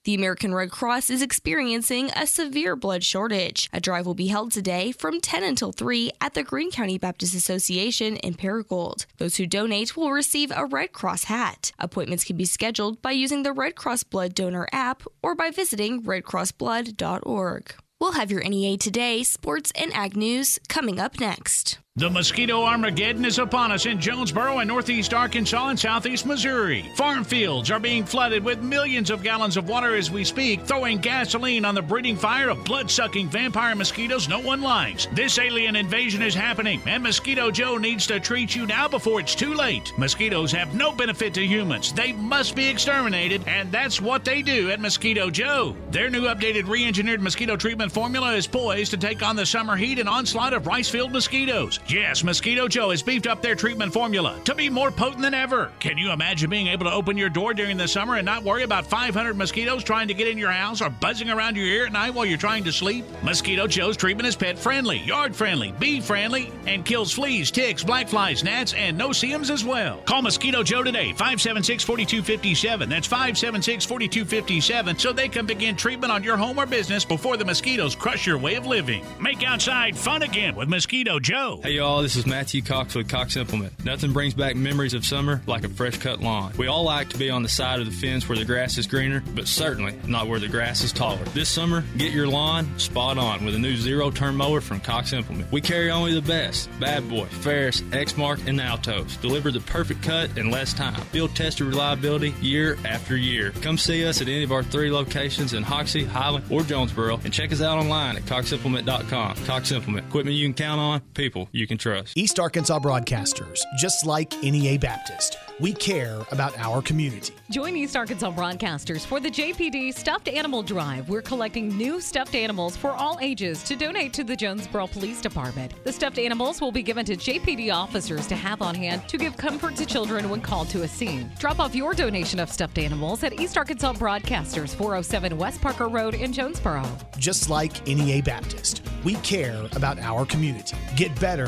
The 0.09 0.15
American 0.15 0.55
Red 0.55 0.71
Cross 0.71 1.11
is 1.11 1.21
experiencing 1.21 2.11
a 2.17 2.27
severe 2.27 2.77
blood 2.77 3.05
shortage. 3.05 3.69
A 3.75 3.79
drive 3.79 4.07
will 4.07 4.15
be 4.15 4.29
held 4.29 4.53
today 4.53 4.91
from 4.91 5.21
10 5.21 5.45
until 5.45 5.71
3 5.71 6.13
at 6.19 6.33
the 6.33 6.43
Greene 6.43 6.71
County 6.71 6.97
Baptist 6.97 7.35
Association 7.35 8.17
in 8.17 8.33
Paragould. 8.33 9.05
Those 9.19 9.37
who 9.37 9.45
donate 9.45 9.99
will 9.99 10.11
receive 10.11 10.51
a 10.51 10.65
Red 10.65 10.93
Cross 10.93 11.25
hat. 11.25 11.73
Appointments 11.79 12.25
can 12.25 12.39
be 12.39 12.47
scheduled 12.47 13.03
by 13.03 13.11
using 13.11 13.43
the 13.43 13.53
Red 13.53 13.77
Cross 13.77 14.05
Blood 14.05 14.35
Donor 14.35 14.67
app 14.73 15.03
or 15.23 15.35
by 15.35 15.51
visiting 15.51 16.03
redcrossblood.org. 16.03 17.75
We'll 18.01 18.13
have 18.13 18.31
your 18.31 18.43
NEA 18.43 18.79
Today, 18.79 19.23
sports, 19.25 19.73
and 19.75 19.93
ag 19.93 20.17
news 20.17 20.59
coming 20.71 20.99
up 20.99 21.21
next. 21.21 21.81
The 21.99 22.09
mosquito 22.09 22.63
Armageddon 22.63 23.25
is 23.25 23.41
upon 23.41 23.73
us 23.73 23.85
in 23.85 23.99
Jonesboro 24.01 24.59
and 24.61 24.69
northeast 24.69 25.13
Arkansas 25.13 25.71
and 25.71 25.77
southeast 25.77 26.27
Missouri. 26.27 26.89
Farm 26.95 27.25
fields 27.25 27.73
are 27.73 27.81
being 27.81 28.05
flooded 28.05 28.45
with 28.45 28.63
millions 28.63 29.11
of 29.11 29.25
gallons 29.25 29.57
of 29.57 29.69
water 29.69 29.97
as 29.97 30.09
we 30.09 30.23
speak, 30.23 30.65
throwing 30.65 30.99
gasoline 30.99 31.65
on 31.65 31.75
the 31.75 31.83
breeding 31.83 32.15
fire 32.15 32.51
of 32.51 32.65
blood 32.65 32.89
sucking 32.89 33.29
vampire 33.29 33.75
mosquitoes 33.75 34.29
no 34.29 34.39
one 34.39 34.63
likes. 34.63 35.09
This 35.13 35.41
alien 35.41 35.75
invasion 35.75 36.23
is 36.23 36.37
happening, 36.37 36.81
and 36.87 37.03
Mosquito 37.03 37.51
Joe 37.51 37.79
needs 37.79 38.07
to 38.07 38.21
treat 38.21 38.55
you 38.55 38.65
now 38.65 38.87
before 38.87 39.19
it's 39.19 39.35
too 39.35 39.55
late. 39.55 39.93
Mosquitoes 39.99 40.53
have 40.53 40.77
no 40.77 40.93
benefit 40.93 41.35
to 41.35 41.45
humans, 41.45 41.93
they 41.93 42.13
must 42.13 42.55
be 42.55 42.69
exterminated, 42.69 43.43
and 43.49 43.73
that's 43.73 44.01
what 44.01 44.25
they 44.25 44.41
do 44.41 44.71
at 44.71 44.79
Mosquito 44.79 45.31
Joe. 45.31 45.75
Their 45.91 46.11
new 46.11 46.27
updated 46.27 46.69
re 46.69 46.87
engineered 46.87 47.23
mosquito 47.23 47.57
treatment 47.57 47.91
formula 47.91 48.35
is 48.35 48.47
poised 48.47 48.93
to 48.93 48.97
take 48.97 49.25
on 49.25 49.35
the 49.35 49.45
summer 49.45 49.75
heat 49.75 49.99
and 49.99 50.09
onslaught 50.09 50.53
of 50.53 50.69
rice 50.69 50.89
field 50.89 51.11
mosquitoes. 51.11 51.81
Yes, 51.89 52.23
Mosquito 52.23 52.69
Joe 52.69 52.91
has 52.91 53.03
beefed 53.03 53.27
up 53.27 53.41
their 53.41 53.55
treatment 53.55 53.95
formula 53.95 54.39
to 54.45 54.55
be 54.55 54.69
more 54.69 54.91
potent 54.91 55.23
than 55.23 55.33
ever. 55.33 55.73
Can 55.81 55.97
you 55.97 56.11
imagine 56.11 56.51
being 56.51 56.67
able 56.67 56.85
to 56.85 56.93
open 56.93 57.17
your 57.17 57.31
door 57.31 57.55
during 57.55 57.79
the 57.79 57.89
summer 57.89 58.17
and 58.17 58.27
not 58.27 58.45
worry 58.45 58.63
about 58.63 58.85
500 58.85 59.35
mosquitoes 59.35 59.83
trying 59.83 60.07
to 60.09 60.13
get 60.13 60.29
in 60.29 60.37
your 60.37 60.51
house 60.51 60.83
or 60.83 60.91
buzzing 60.91 61.31
around 61.31 61.57
your 61.57 61.65
ear 61.65 61.87
at 61.87 61.93
night 61.93 62.13
while 62.13 62.27
you're 62.27 62.37
trying 62.37 62.63
to 62.65 62.73
sleep? 62.73 63.07
Mosquito 63.23 63.67
Joe's 63.67 63.97
treatment 63.97 64.29
is 64.29 64.37
pet 64.37 64.59
friendly, 64.59 64.99
yard 64.99 65.35
friendly, 65.35 65.73
bee 65.79 66.03
friendly, 66.03 66.53
and 66.67 66.85
kills 66.85 67.11
fleas, 67.11 67.51
ticks, 67.51 67.83
black 67.83 68.07
flies, 68.07 68.45
gnats, 68.45 68.75
and 68.75 68.99
no-see-ums 68.99 69.49
as 69.49 69.65
well. 69.65 69.97
Call 70.05 70.21
Mosquito 70.21 70.63
Joe 70.63 70.83
today, 70.83 71.13
576 71.13 71.85
4257. 71.85 72.87
That's 72.91 73.07
576 73.07 73.87
4257, 73.87 74.99
so 74.99 75.15
they 75.15 75.29
can 75.31 75.47
begin 75.47 75.75
treatment 75.75 76.13
on 76.13 76.23
your 76.23 76.37
home 76.37 76.59
or 76.59 76.67
business 76.67 77.07
before 77.07 77.39
the 77.39 77.47
mosquitoes 77.47 77.97
crush 77.97 78.27
your 78.27 78.37
way 78.37 78.57
of 78.57 78.67
living. 78.67 79.07
Make 79.19 79.43
outside 79.43 79.97
fun 79.97 80.21
again 80.21 80.55
with 80.55 80.69
Mosquito 80.69 81.19
Joe. 81.19 81.61
Hey 81.63 81.78
y'all, 81.79 82.03
this 82.03 82.17
is 82.17 82.27
Matthew 82.27 82.61
Cox 82.61 82.97
with 82.97 83.09
Cox 83.09 83.37
Implement. 83.37 83.85
Nothing 83.85 84.13
brings 84.13 84.35
back 84.35 84.57
memories 84.57 84.95
of 84.95 85.05
summer 85.05 85.41
like 85.47 85.63
a 85.63 85.69
fresh 85.69 85.97
cut 85.97 86.21
lawn. 86.21 86.53
We 86.59 86.67
all 86.67 86.83
like 86.83 87.09
to 87.11 87.17
be 87.17 87.31
on 87.31 87.45
the 87.45 87.49
side 87.49 87.79
of 87.79 87.87
the 87.87 87.93
fence 87.93 88.29
where 88.29 88.37
the 88.37 88.45
grass 88.45 88.79
is 88.79 88.89
greener, 88.89 89.23
but 89.33 89.47
certainly 89.47 89.95
not 90.05 90.27
where 90.27 90.41
the 90.41 90.49
grass 90.49 90.83
is 90.83 90.93
taller. 90.93 91.23
This 91.35 91.49
summer, 91.49 91.85
get 91.97 92.11
your 92.11 92.27
lawn 92.27 92.77
spot 92.81 93.17
on 93.17 93.45
with 93.45 93.55
a 93.55 93.61
new 93.61 93.77
zero 93.77 94.11
turn 94.11 94.35
mower 94.35 94.61
from 94.61 94.81
Cox 94.81 95.13
Implement. 95.13 95.53
We 95.53 95.61
carry 95.61 95.89
only 95.89 96.15
the 96.15 96.21
best 96.21 96.69
Bad 96.81 97.09
Boy, 97.09 97.27
Ferris, 97.27 97.81
Exmark, 97.93 98.45
and 98.49 98.59
Altoz. 98.59 99.21
Deliver 99.21 99.53
the 99.53 99.61
perfect 99.61 100.03
cut 100.03 100.37
in 100.37 100.51
less 100.51 100.75
time. 100.75 101.01
Field 101.13 101.37
tested 101.37 101.69
reliability 101.69 102.35
year 102.41 102.77
after 102.85 103.17
year. 103.17 103.53
Come 103.63 103.79
see 103.79 104.05
us 104.05 104.21
at 104.21 104.27
any 104.27 104.43
of 104.43 104.51
our 104.51 104.65
three 104.65 104.91
locations 104.91 105.53
in 105.53 105.63
Hoxie, 105.63 106.05
Highland, 106.05 106.45
or 106.51 106.63
Jonesboro, 106.63 107.21
and 107.23 107.33
check 107.33 107.53
us 107.53 107.63
out 107.63 107.79
online 107.79 108.17
at 108.17 108.23
coximplement.com. 108.25 109.37
Cox 109.45 109.71
Implement, 109.71 110.09
equipment 110.09 110.35
you 110.35 110.45
can 110.45 110.55
count 110.55 110.81
on, 110.81 111.01
people 111.15 111.49
you 111.53 111.68
can 111.69 111.79
trust. 111.79 112.17
East 112.17 112.41
Arkansas 112.41 112.81
broadcasters, 112.81 113.61
just 113.79 114.05
like 114.05 114.35
NEA 114.43 114.79
Baptist, 114.79 115.39
we 115.61 115.73
care 115.73 116.21
about 116.33 116.57
our 116.59 116.81
community. 116.83 117.35
Join 117.51 117.77
East 117.77 117.97
Arkansas 117.97 118.31
broadcasters 118.33 119.05
for 119.05 119.21
the 119.21 119.31
JPD 119.31 119.95
Stuffed 119.95 120.29
Animal 120.29 120.63
Drive. 120.63 121.09
We're 121.09 121.23
collecting 121.23 121.77
new 121.77 122.01
stuffed 122.01 122.35
animals 122.35 122.77
for 122.77 122.91
all 122.91 123.19
ages 123.21 123.63
to 123.65 123.77
donate 123.77 124.13
to 124.15 124.25
the 124.25 124.37
Jonesboro 124.37 124.89
Police 124.89 125.21
Department. 125.21 125.73
The 125.85 125.93
stuffed 125.93 126.19
animals 126.19 126.61
will 126.61 126.73
be 126.73 126.83
given 126.83 127.05
to 127.07 127.17
JPD 127.17 127.73
officers 127.73 128.27
to 128.29 128.35
have 128.35 128.63
on 128.63 128.75
hand 128.75 129.09
to 129.09 129.19
give 129.19 129.37
comfort 129.37 129.77
to 129.77 129.87
children 129.87 130.31
when 130.31 130.41
called 130.41 130.69
to 130.71 130.83
a 130.83 130.89
scene. 130.89 131.31
Drop 131.39 131.59
off 131.61 131.75
your 131.75 131.95
donation 131.95 132.41
of 132.41 132.51
stuffed 132.51 132.79
animals 132.79 133.23
at 133.23 133.39
East 133.39 133.59
Arkansas 133.59 133.93
Broadcasters, 133.95 134.75
407 134.75 135.37
West 135.37 135.61
Parker 135.61 135.89
Road 135.89 136.15
in 136.15 136.33
Jonesboro. 136.33 136.83
Just 137.19 137.51
like 137.51 137.87
NEA 137.87 138.23
Baptist, 138.23 138.83
we 139.05 139.15
care 139.17 139.67
about 139.73 139.99
our 139.99 140.25
community. 140.25 140.77
Get 140.97 141.19
better 141.21 141.48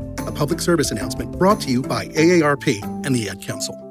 public 0.41 0.59
service 0.59 0.89
announcement 0.89 1.37
brought 1.37 1.61
to 1.61 1.69
you 1.69 1.83
by 1.83 2.07
AARP 2.07 2.81
and 3.05 3.13
the 3.13 3.29
Ad 3.29 3.39
Council. 3.43 3.90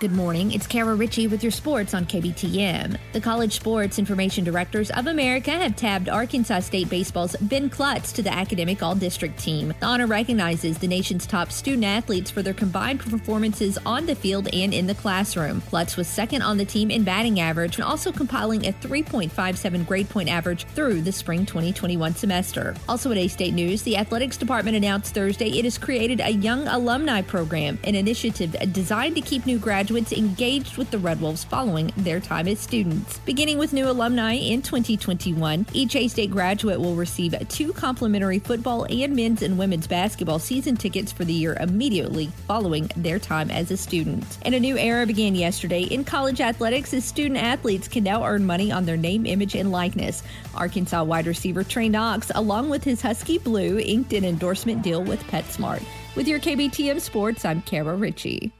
Good 0.00 0.12
morning. 0.12 0.52
It's 0.52 0.66
Kara 0.66 0.94
Ritchie 0.94 1.26
with 1.26 1.42
your 1.42 1.52
sports 1.52 1.92
on 1.92 2.06
KBTM. 2.06 2.96
The 3.12 3.20
College 3.20 3.52
Sports 3.52 3.98
Information 3.98 4.44
Directors 4.44 4.90
of 4.92 5.08
America 5.08 5.50
have 5.50 5.76
tabbed 5.76 6.08
Arkansas 6.08 6.60
State 6.60 6.88
Baseball's 6.88 7.36
Ben 7.36 7.68
Klutz 7.68 8.10
to 8.12 8.22
the 8.22 8.32
academic 8.32 8.82
all 8.82 8.94
district 8.94 9.38
team. 9.38 9.74
The 9.78 9.84
honor 9.84 10.06
recognizes 10.06 10.78
the 10.78 10.88
nation's 10.88 11.26
top 11.26 11.52
student 11.52 11.84
athletes 11.84 12.30
for 12.30 12.40
their 12.40 12.54
combined 12.54 13.00
performances 13.00 13.76
on 13.84 14.06
the 14.06 14.14
field 14.14 14.48
and 14.54 14.72
in 14.72 14.86
the 14.86 14.94
classroom. 14.94 15.60
Klutz 15.60 15.98
was 15.98 16.08
second 16.08 16.40
on 16.40 16.56
the 16.56 16.64
team 16.64 16.90
in 16.90 17.04
batting 17.04 17.38
average 17.38 17.74
and 17.74 17.84
also 17.84 18.10
compiling 18.10 18.66
a 18.68 18.72
3.57 18.72 19.86
grade 19.86 20.08
point 20.08 20.30
average 20.30 20.64
through 20.68 21.02
the 21.02 21.12
spring 21.12 21.44
2021 21.44 22.14
semester. 22.14 22.74
Also 22.88 23.12
at 23.12 23.18
A 23.18 23.28
State 23.28 23.52
News, 23.52 23.82
the 23.82 23.98
athletics 23.98 24.38
department 24.38 24.78
announced 24.78 25.12
Thursday 25.12 25.58
it 25.58 25.66
has 25.66 25.76
created 25.76 26.20
a 26.20 26.30
young 26.30 26.66
alumni 26.68 27.20
program, 27.20 27.78
an 27.84 27.94
initiative 27.94 28.56
designed 28.72 29.14
to 29.14 29.20
keep 29.20 29.44
new 29.44 29.58
graduates 29.58 29.89
engaged 29.96 30.76
with 30.76 30.90
the 30.90 30.98
Red 30.98 31.20
Wolves 31.20 31.44
following 31.44 31.92
their 31.96 32.20
time 32.20 32.48
as 32.48 32.60
students. 32.60 33.18
Beginning 33.20 33.58
with 33.58 33.72
new 33.72 33.88
alumni 33.88 34.34
in 34.34 34.62
2021, 34.62 35.66
each 35.72 35.96
A 35.96 36.08
State 36.08 36.30
graduate 36.30 36.80
will 36.80 36.94
receive 36.94 37.34
two 37.48 37.72
complimentary 37.72 38.38
football 38.38 38.86
and 38.88 39.16
men's 39.16 39.42
and 39.42 39.58
women's 39.58 39.86
basketball 39.86 40.38
season 40.38 40.76
tickets 40.76 41.12
for 41.12 41.24
the 41.24 41.32
year 41.32 41.56
immediately 41.60 42.26
following 42.46 42.90
their 42.96 43.18
time 43.18 43.50
as 43.50 43.70
a 43.70 43.76
student. 43.76 44.38
And 44.42 44.54
a 44.54 44.60
new 44.60 44.78
era 44.78 45.06
began 45.06 45.34
yesterday 45.34 45.82
in 45.82 46.04
college 46.04 46.40
athletics 46.40 46.94
as 46.94 47.04
student 47.04 47.38
athletes 47.38 47.88
can 47.88 48.04
now 48.04 48.24
earn 48.24 48.46
money 48.46 48.70
on 48.70 48.84
their 48.84 48.96
name, 48.96 49.26
image, 49.26 49.54
and 49.54 49.72
likeness. 49.72 50.22
Arkansas 50.54 51.02
wide 51.02 51.26
receiver 51.26 51.64
Trey 51.64 51.88
Knox, 51.88 52.30
along 52.34 52.68
with 52.68 52.84
his 52.84 53.02
Husky 53.02 53.38
Blue, 53.38 53.78
inked 53.78 54.12
an 54.12 54.24
endorsement 54.24 54.82
deal 54.82 55.02
with 55.02 55.22
PetSmart. 55.24 55.82
With 56.16 56.28
your 56.28 56.40
KBTM 56.40 57.00
Sports, 57.00 57.44
I'm 57.44 57.62
Kara 57.62 57.96
Ritchie. 57.96 58.52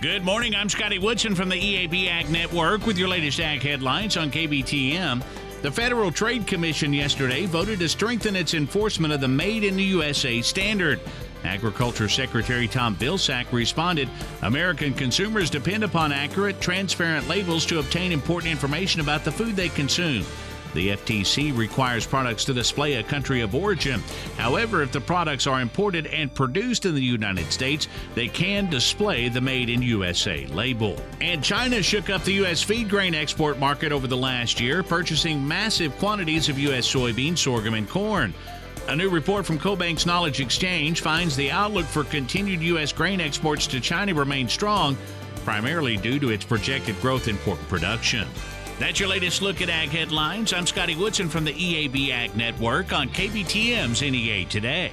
Good 0.00 0.24
morning. 0.24 0.54
I'm 0.54 0.68
Scotty 0.68 1.00
Woodson 1.00 1.34
from 1.34 1.48
the 1.48 1.56
EAB 1.56 2.06
Ag 2.06 2.30
Network 2.30 2.86
with 2.86 2.96
your 2.96 3.08
latest 3.08 3.40
ag 3.40 3.60
headlines 3.62 4.16
on 4.16 4.30
KBTM. 4.30 5.24
The 5.62 5.72
Federal 5.72 6.12
Trade 6.12 6.46
Commission 6.46 6.92
yesterday 6.92 7.46
voted 7.46 7.80
to 7.80 7.88
strengthen 7.88 8.36
its 8.36 8.54
enforcement 8.54 9.12
of 9.12 9.20
the 9.20 9.26
Made 9.26 9.64
in 9.64 9.74
the 9.74 9.82
USA 9.82 10.40
standard. 10.40 11.00
Agriculture 11.42 12.08
Secretary 12.08 12.68
Tom 12.68 12.94
Vilsack 12.94 13.50
responded 13.50 14.08
American 14.42 14.94
consumers 14.94 15.50
depend 15.50 15.82
upon 15.82 16.12
accurate, 16.12 16.60
transparent 16.60 17.26
labels 17.26 17.66
to 17.66 17.80
obtain 17.80 18.12
important 18.12 18.52
information 18.52 19.00
about 19.00 19.24
the 19.24 19.32
food 19.32 19.56
they 19.56 19.68
consume. 19.68 20.24
The 20.78 20.90
FTC 20.90 21.58
requires 21.58 22.06
products 22.06 22.44
to 22.44 22.54
display 22.54 22.94
a 22.94 23.02
country 23.02 23.40
of 23.40 23.52
origin. 23.52 24.00
However, 24.36 24.80
if 24.80 24.92
the 24.92 25.00
products 25.00 25.48
are 25.48 25.60
imported 25.60 26.06
and 26.06 26.32
produced 26.32 26.86
in 26.86 26.94
the 26.94 27.02
United 27.02 27.50
States, 27.50 27.88
they 28.14 28.28
can 28.28 28.70
display 28.70 29.28
the 29.28 29.40
Made 29.40 29.70
in 29.70 29.82
USA 29.82 30.46
label. 30.46 30.96
And 31.20 31.42
China 31.42 31.82
shook 31.82 32.10
up 32.10 32.22
the 32.22 32.34
U.S. 32.34 32.62
feed 32.62 32.88
grain 32.88 33.12
export 33.12 33.58
market 33.58 33.90
over 33.90 34.06
the 34.06 34.16
last 34.16 34.60
year, 34.60 34.84
purchasing 34.84 35.48
massive 35.48 35.98
quantities 35.98 36.48
of 36.48 36.60
U.S. 36.60 36.86
soybean, 36.86 37.36
sorghum, 37.36 37.74
and 37.74 37.88
corn. 37.88 38.32
A 38.86 38.94
new 38.94 39.10
report 39.10 39.44
from 39.44 39.58
CoBank's 39.58 40.06
Knowledge 40.06 40.40
Exchange 40.40 41.00
finds 41.00 41.34
the 41.34 41.50
outlook 41.50 41.86
for 41.86 42.04
continued 42.04 42.62
U.S. 42.62 42.92
grain 42.92 43.20
exports 43.20 43.66
to 43.66 43.80
China 43.80 44.14
remains 44.14 44.52
strong, 44.52 44.96
primarily 45.44 45.96
due 45.96 46.20
to 46.20 46.30
its 46.30 46.44
projected 46.44 47.00
growth 47.00 47.26
in 47.26 47.36
pork 47.38 47.58
production. 47.66 48.28
That's 48.78 49.00
your 49.00 49.08
latest 49.08 49.42
look 49.42 49.60
at 49.60 49.68
ag 49.68 49.88
headlines. 49.88 50.52
I'm 50.52 50.64
Scotty 50.64 50.94
Woodson 50.94 51.28
from 51.28 51.44
the 51.44 51.52
EAB 51.52 52.10
Ag 52.10 52.36
Network 52.36 52.92
on 52.92 53.08
KBTM's 53.08 54.02
NEA 54.02 54.44
Today. 54.44 54.92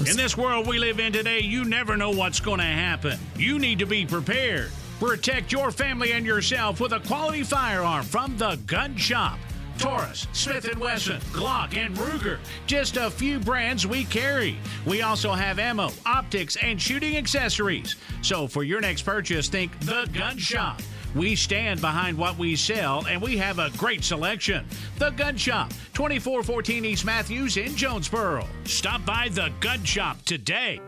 In 0.00 0.16
this 0.16 0.38
world 0.38 0.66
we 0.66 0.78
live 0.78 0.98
in 1.00 1.12
today, 1.12 1.40
you 1.40 1.64
never 1.64 1.98
know 1.98 2.10
what's 2.10 2.40
going 2.40 2.60
to 2.60 2.64
happen. 2.64 3.18
You 3.36 3.58
need 3.58 3.78
to 3.80 3.86
be 3.86 4.06
prepared. 4.06 4.70
Protect 4.98 5.52
your 5.52 5.70
family 5.70 6.12
and 6.12 6.24
yourself 6.24 6.80
with 6.80 6.92
a 6.92 7.00
quality 7.00 7.42
firearm 7.42 8.02
from 8.02 8.38
the 8.38 8.58
gun 8.66 8.96
shop. 8.96 9.38
Taurus, 9.78 10.26
Smith 10.32 10.74
& 10.76 10.78
Wesson, 10.78 11.20
Glock, 11.32 11.76
and 11.76 11.94
Ruger. 11.96 12.38
Just 12.66 12.96
a 12.96 13.10
few 13.10 13.38
brands 13.38 13.86
we 13.86 14.04
carry. 14.04 14.56
We 14.86 15.02
also 15.02 15.32
have 15.32 15.58
ammo, 15.58 15.90
optics, 16.06 16.56
and 16.56 16.80
shooting 16.80 17.16
accessories. 17.16 17.96
So 18.22 18.46
for 18.46 18.64
your 18.64 18.80
next 18.80 19.02
purchase, 19.02 19.48
think 19.48 19.78
the 19.80 20.08
gun 20.12 20.38
shop. 20.38 20.80
We 21.14 21.36
stand 21.36 21.82
behind 21.82 22.16
what 22.16 22.38
we 22.38 22.56
sell, 22.56 23.04
and 23.06 23.20
we 23.20 23.36
have 23.36 23.58
a 23.58 23.70
great 23.76 24.02
selection. 24.02 24.64
The 24.98 25.10
Gun 25.10 25.36
Shop, 25.36 25.68
2414 25.92 26.86
East 26.86 27.04
Matthews 27.04 27.58
in 27.58 27.76
Jonesboro. 27.76 28.46
Stop 28.64 29.04
by 29.04 29.28
the 29.30 29.52
Gun 29.60 29.84
Shop 29.84 30.16
today. 30.24 30.80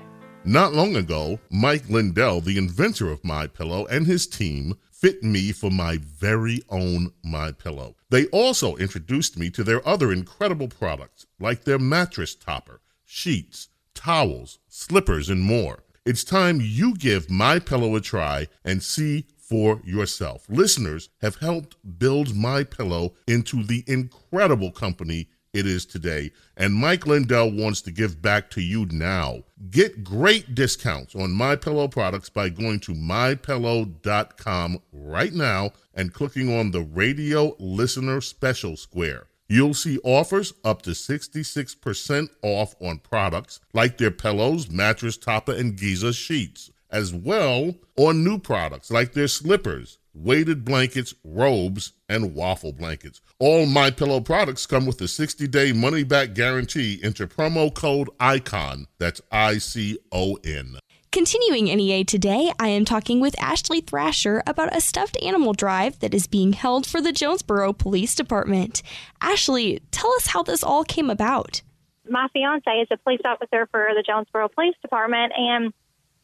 Not 0.45 0.75
long 0.75 0.95
ago, 0.95 1.41
Mike 1.51 1.89
Lindell, 1.89 2.41
the 2.41 2.57
inventor 2.57 3.11
of 3.11 3.25
My 3.25 3.49
Pillow, 3.49 3.85
and 3.87 4.07
his 4.07 4.29
team 4.29 4.77
fit 4.93 5.25
me 5.25 5.51
for 5.51 5.73
my 5.73 5.99
very 6.01 6.63
own 6.69 7.11
My 7.25 7.51
Pillow. 7.51 7.97
They 8.11 8.27
also 8.27 8.77
introduced 8.77 9.37
me 9.37 9.51
to 9.51 9.65
their 9.65 9.85
other 9.89 10.13
incredible 10.13 10.69
products, 10.69 11.27
like 11.41 11.65
their 11.65 11.81
mattress 11.81 12.37
topper, 12.37 12.81
sheets, 13.05 13.71
towels, 13.93 14.61
slippers, 14.69 15.29
and 15.29 15.43
more. 15.43 15.81
It's 16.06 16.23
time 16.23 16.61
you 16.61 16.94
give 16.99 17.30
My 17.30 17.58
Pillow 17.58 17.96
a 17.96 18.00
try 18.00 18.49
and 18.62 18.82
see 18.82 19.25
for 19.38 19.80
yourself. 19.84 20.44
Listeners 20.50 21.08
have 21.23 21.37
helped 21.37 21.76
build 21.99 22.37
My 22.37 22.62
Pillow 22.62 23.14
into 23.26 23.62
the 23.64 23.82
incredible 23.87 24.70
company 24.70 25.30
it 25.54 25.66
is 25.66 25.87
today, 25.87 26.32
and 26.58 26.75
Mike 26.75 27.06
Lindell 27.06 27.50
wants 27.52 27.80
to 27.82 27.90
give 27.90 28.20
back 28.20 28.50
to 28.50 28.61
you 28.61 28.84
now. 28.90 29.44
Get 29.70 30.04
great 30.04 30.54
discounts 30.54 31.14
on 31.14 31.32
My 31.32 31.56
Pillow 31.56 31.88
products 31.88 32.28
by 32.28 32.50
going 32.50 32.80
to 32.80 32.92
mypillow.com 32.92 34.78
right 34.92 35.32
now 35.32 35.70
and 35.94 36.12
clicking 36.12 36.54
on 36.54 36.73
the 36.73 36.82
radio 36.82 37.56
listener 37.58 38.20
special 38.20 38.76
square. 38.76 39.28
You'll 39.49 39.75
see 39.75 39.99
offers 40.05 40.55
up 40.65 40.83
to 40.83 40.91
66% 40.91 42.29
off 42.43 42.75
on 42.81 42.99
products 42.99 43.61
like 43.73 43.99
their 43.99 44.11
pillows, 44.11 44.71
mattress 44.71 45.17
topper, 45.17 45.52
and 45.52 45.76
Giza 45.76 46.13
sheets, 46.13 46.71
as 46.91 47.13
well 47.13 47.75
on 47.97 48.25
new 48.25 48.39
products 48.39 48.91
like 48.91 49.13
their 49.13 49.28
slippers, 49.28 49.99
weighted 50.15 50.65
blankets, 50.65 51.15
robes, 51.25 51.93
and 52.09 52.35
waffle 52.35 52.73
blankets. 52.73 53.21
All 53.39 53.67
My 53.67 53.91
Pillow 53.91 54.21
products 54.21 54.65
come 54.65 54.87
with 54.87 55.00
a 55.00 55.04
60-day 55.04 55.73
money-back 55.73 56.35
guarantee. 56.35 57.00
Enter 57.02 57.26
promo 57.26 57.75
code 57.75 58.09
ICON. 58.21 58.87
That's 58.99 59.21
I 59.30 59.59
C 59.59 59.99
O 60.13 60.37
N. 60.45 60.78
Continuing 61.15 61.67
NEA 61.67 62.03
today, 62.03 62.53
I 62.59 62.67
am 62.67 62.85
talking 62.85 63.21
with 63.21 63.41
Ashley 63.41 63.81
Thrasher 63.81 64.43
about 64.49 64.77
a 64.77 64.81
stuffed 64.81 65.17
animal 65.23 65.53
drive 65.53 66.00
that 66.00 66.13
is 66.13 66.27
being 66.27 66.55
held 66.55 66.87
for 66.89 67.00
the 67.00 67.13
Jonesboro 67.13 67.73
Police 67.73 68.17
Department. 68.17 68.83
Ashley, 69.21 69.81
tell 69.93 70.13
us 70.15 70.27
how 70.27 70.43
this 70.43 70.65
all 70.65 70.83
came 70.83 71.11
about. 71.11 71.63
My 72.11 72.27
fiance 72.33 72.69
is 72.69 72.89
a 72.91 72.97
police 72.97 73.21
officer 73.25 73.69
for 73.71 73.91
the 73.95 74.03
Jonesboro 74.05 74.49
Police 74.49 74.75
Department, 74.83 75.33
and 75.37 75.73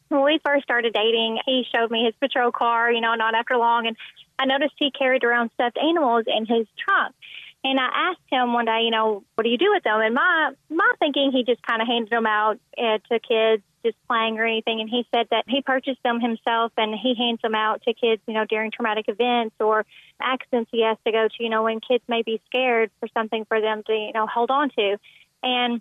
when 0.08 0.24
we 0.24 0.40
first 0.44 0.64
started 0.64 0.92
dating, 0.92 1.38
he 1.46 1.64
showed 1.72 1.92
me 1.92 2.04
his 2.04 2.14
patrol 2.18 2.50
car, 2.50 2.90
you 2.90 3.00
know, 3.00 3.14
not 3.14 3.36
after 3.36 3.56
long, 3.56 3.86
and 3.86 3.96
I 4.40 4.46
noticed 4.46 4.72
he 4.76 4.90
carried 4.90 5.22
around 5.22 5.52
stuffed 5.54 5.78
animals 5.78 6.24
in 6.26 6.46
his 6.46 6.66
trunk. 6.76 7.14
And 7.62 7.78
I 7.78 8.10
asked 8.10 8.20
him 8.30 8.54
one 8.54 8.64
day, 8.64 8.82
you 8.84 8.90
know, 8.90 9.22
what 9.34 9.44
do 9.44 9.50
you 9.50 9.58
do 9.58 9.70
with 9.72 9.82
them? 9.82 10.00
And 10.00 10.14
my 10.14 10.52
my 10.70 10.92
thinking, 10.98 11.30
he 11.32 11.44
just 11.44 11.62
kind 11.62 11.82
of 11.82 11.88
handed 11.88 12.10
them 12.10 12.26
out 12.26 12.58
uh, 12.78 12.98
to 13.10 13.20
kids 13.20 13.62
just 13.84 13.96
playing 14.08 14.38
or 14.38 14.44
anything. 14.44 14.80
And 14.80 14.88
he 14.88 15.06
said 15.10 15.26
that 15.30 15.44
he 15.46 15.62
purchased 15.62 16.02
them 16.02 16.20
himself 16.20 16.72
and 16.76 16.94
he 16.94 17.14
hands 17.14 17.40
them 17.42 17.54
out 17.54 17.82
to 17.82 17.94
kids, 17.94 18.22
you 18.26 18.34
know, 18.34 18.44
during 18.44 18.70
traumatic 18.70 19.06
events 19.08 19.56
or 19.60 19.86
accidents 20.20 20.70
he 20.72 20.82
has 20.84 20.96
to 21.06 21.12
go 21.12 21.28
to, 21.28 21.42
you 21.42 21.48
know, 21.48 21.62
when 21.62 21.80
kids 21.80 22.04
may 22.08 22.22
be 22.22 22.40
scared 22.46 22.90
for 23.00 23.08
something 23.14 23.44
for 23.46 23.60
them 23.60 23.82
to, 23.86 23.92
you 23.92 24.12
know, 24.12 24.26
hold 24.26 24.50
on 24.50 24.70
to. 24.70 24.96
And 25.42 25.80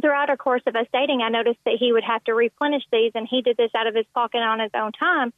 throughout 0.00 0.30
our 0.30 0.36
course 0.36 0.62
of 0.66 0.76
us 0.76 0.86
dating, 0.92 1.22
I 1.22 1.28
noticed 1.28 1.60
that 1.64 1.76
he 1.78 1.92
would 1.92 2.04
have 2.04 2.24
to 2.24 2.34
replenish 2.34 2.84
these, 2.92 3.12
and 3.14 3.26
he 3.28 3.42
did 3.42 3.56
this 3.56 3.70
out 3.76 3.86
of 3.86 3.94
his 3.94 4.06
pocket 4.14 4.38
on 4.38 4.60
his 4.60 4.70
own 4.74 4.92
time. 4.92 5.32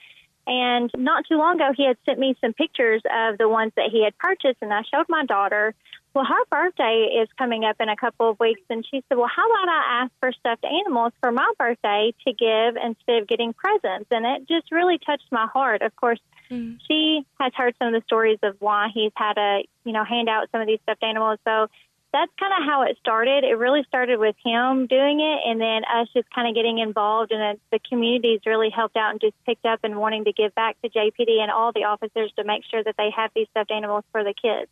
And 0.47 0.91
not 0.97 1.25
too 1.29 1.37
long 1.37 1.57
ago, 1.57 1.73
he 1.77 1.87
had 1.87 1.97
sent 2.05 2.19
me 2.19 2.37
some 2.41 2.53
pictures 2.53 3.03
of 3.05 3.39
the 3.39 3.49
ones 3.49 3.73
that 3.77 3.91
he 3.91 4.03
had 4.03 4.17
purchased, 4.19 4.59
and 4.61 4.73
I 4.73 4.83
showed 4.93 5.07
my 5.09 5.25
daughter. 5.25 5.75
Well, 6.15 6.25
her 6.25 6.45
birthday 6.51 7.21
is 7.23 7.29
coming 7.39 7.65
up 7.65 7.77
in 7.81 7.89
a 7.89 7.97
couple 7.97 8.29
of 8.29 8.41
weeks, 8.41 8.61
and 8.69 8.85
she 8.85 9.05
said, 9.09 9.17
Well, 9.17 9.31
how 9.35 9.47
about 9.47 9.69
I 9.69 10.03
ask 10.03 10.13
for 10.21 10.33
stuffed 10.33 10.65
animals 10.65 11.13
for 11.21 11.31
my 11.31 11.51
birthday 11.59 12.13
to 12.27 12.33
give 12.33 12.77
instead 12.77 13.23
of 13.23 13.29
getting 13.29 13.53
presents? 13.53 14.09
And 14.11 14.27
it 14.27 14.49
just 14.49 14.73
really 14.73 14.99
touched 14.99 15.31
my 15.31 15.47
heart. 15.47 15.81
Of 15.81 15.95
course, 15.95 16.21
mm. 16.51 16.77
she 16.89 17.25
has 17.41 17.53
heard 17.55 17.75
some 17.79 17.95
of 17.95 18.01
the 18.01 18.05
stories 18.07 18.41
of 18.43 18.57
why 18.59 18.89
he's 18.93 19.13
had 19.17 19.35
to, 19.35 19.63
you 19.85 19.93
know, 19.93 20.05
hand 20.05 20.29
out 20.29 20.49
some 20.51 20.61
of 20.61 20.67
these 20.67 20.81
stuffed 20.83 21.05
animals. 21.05 21.39
So 21.47 21.69
that's 22.13 22.33
kind 22.39 22.53
of 22.53 22.69
how 22.69 22.83
it 22.83 22.97
started. 23.01 23.45
It 23.45 23.57
really 23.57 23.83
started 23.89 24.19
with 24.19 24.37
him 24.45 24.87
doing 24.87 25.21
it, 25.21 25.49
and 25.49 25.61
then 25.61 25.83
us 25.85 26.09
just 26.15 26.29
kind 26.35 26.49
of 26.49 26.55
getting 26.55 26.79
involved, 26.79 27.33
and 27.33 27.59
the 27.71 27.79
communities 27.89 28.41
really 28.47 28.71
helped 28.71 28.97
out 28.97 29.13
and 29.13 29.21
just 29.21 29.35
picked 29.47 29.65
up 29.65 29.81
and 29.83 29.97
wanting 29.97 30.25
to 30.25 30.33
give 30.33 30.55
back 30.55 30.81
to 30.83 30.91
JPD 30.91 31.41
and 31.41 31.51
all 31.51 31.73
the 31.73 31.85
officers 31.85 32.33
to 32.37 32.45
make 32.45 32.65
sure 32.71 32.85
that 32.85 32.97
they 32.99 33.11
have 33.17 33.31
these 33.35 33.49
stuffed 33.51 33.71
animals 33.71 34.05
for 34.13 34.23
the 34.25 34.35
kids 34.35 34.71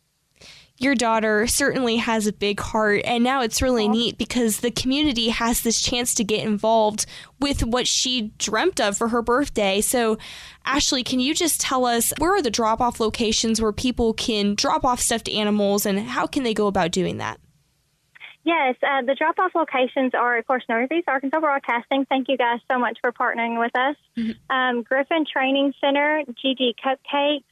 your 0.77 0.95
daughter 0.95 1.45
certainly 1.45 1.97
has 1.97 2.25
a 2.25 2.33
big 2.33 2.59
heart 2.59 3.01
and 3.05 3.23
now 3.23 3.41
it's 3.41 3.61
really 3.61 3.87
neat 3.87 4.17
because 4.17 4.61
the 4.61 4.71
community 4.71 5.29
has 5.29 5.61
this 5.61 5.79
chance 5.79 6.15
to 6.15 6.23
get 6.23 6.43
involved 6.43 7.05
with 7.39 7.63
what 7.63 7.87
she 7.87 8.31
dreamt 8.39 8.81
of 8.81 8.97
for 8.97 9.09
her 9.09 9.21
birthday. 9.21 9.79
So 9.79 10.17
ashley 10.65 11.03
can 11.03 11.19
you 11.19 11.35
just 11.35 11.61
tell 11.61 11.85
us 11.85 12.13
where 12.17 12.33
are 12.33 12.41
the 12.41 12.49
drop 12.49 12.81
off 12.81 12.99
locations 12.99 13.61
where 13.61 13.71
people 13.71 14.13
can 14.13 14.55
drop 14.55 14.83
off 14.83 14.99
stuffed 14.99 15.29
animals 15.29 15.85
and 15.85 15.99
how 15.99 16.25
can 16.25 16.43
they 16.43 16.53
go 16.53 16.67
about 16.67 16.91
doing 16.91 17.17
that 17.17 17.39
Yes, 18.43 18.75
uh, 18.81 19.03
the 19.03 19.13
drop 19.13 19.37
off 19.37 19.51
locations 19.53 20.13
are, 20.15 20.37
of 20.37 20.47
course, 20.47 20.63
Northeast 20.67 21.07
Arkansas 21.07 21.39
Broadcasting. 21.39 22.05
Thank 22.05 22.27
you 22.27 22.37
guys 22.37 22.59
so 22.71 22.79
much 22.79 22.97
for 22.99 23.11
partnering 23.11 23.59
with 23.59 23.75
us. 23.75 23.95
Mm-hmm. 24.17 24.55
Um, 24.55 24.83
Griffin 24.83 25.25
Training 25.31 25.73
Center, 25.79 26.23
GG 26.43 26.73
Cupcakes, 26.83 27.43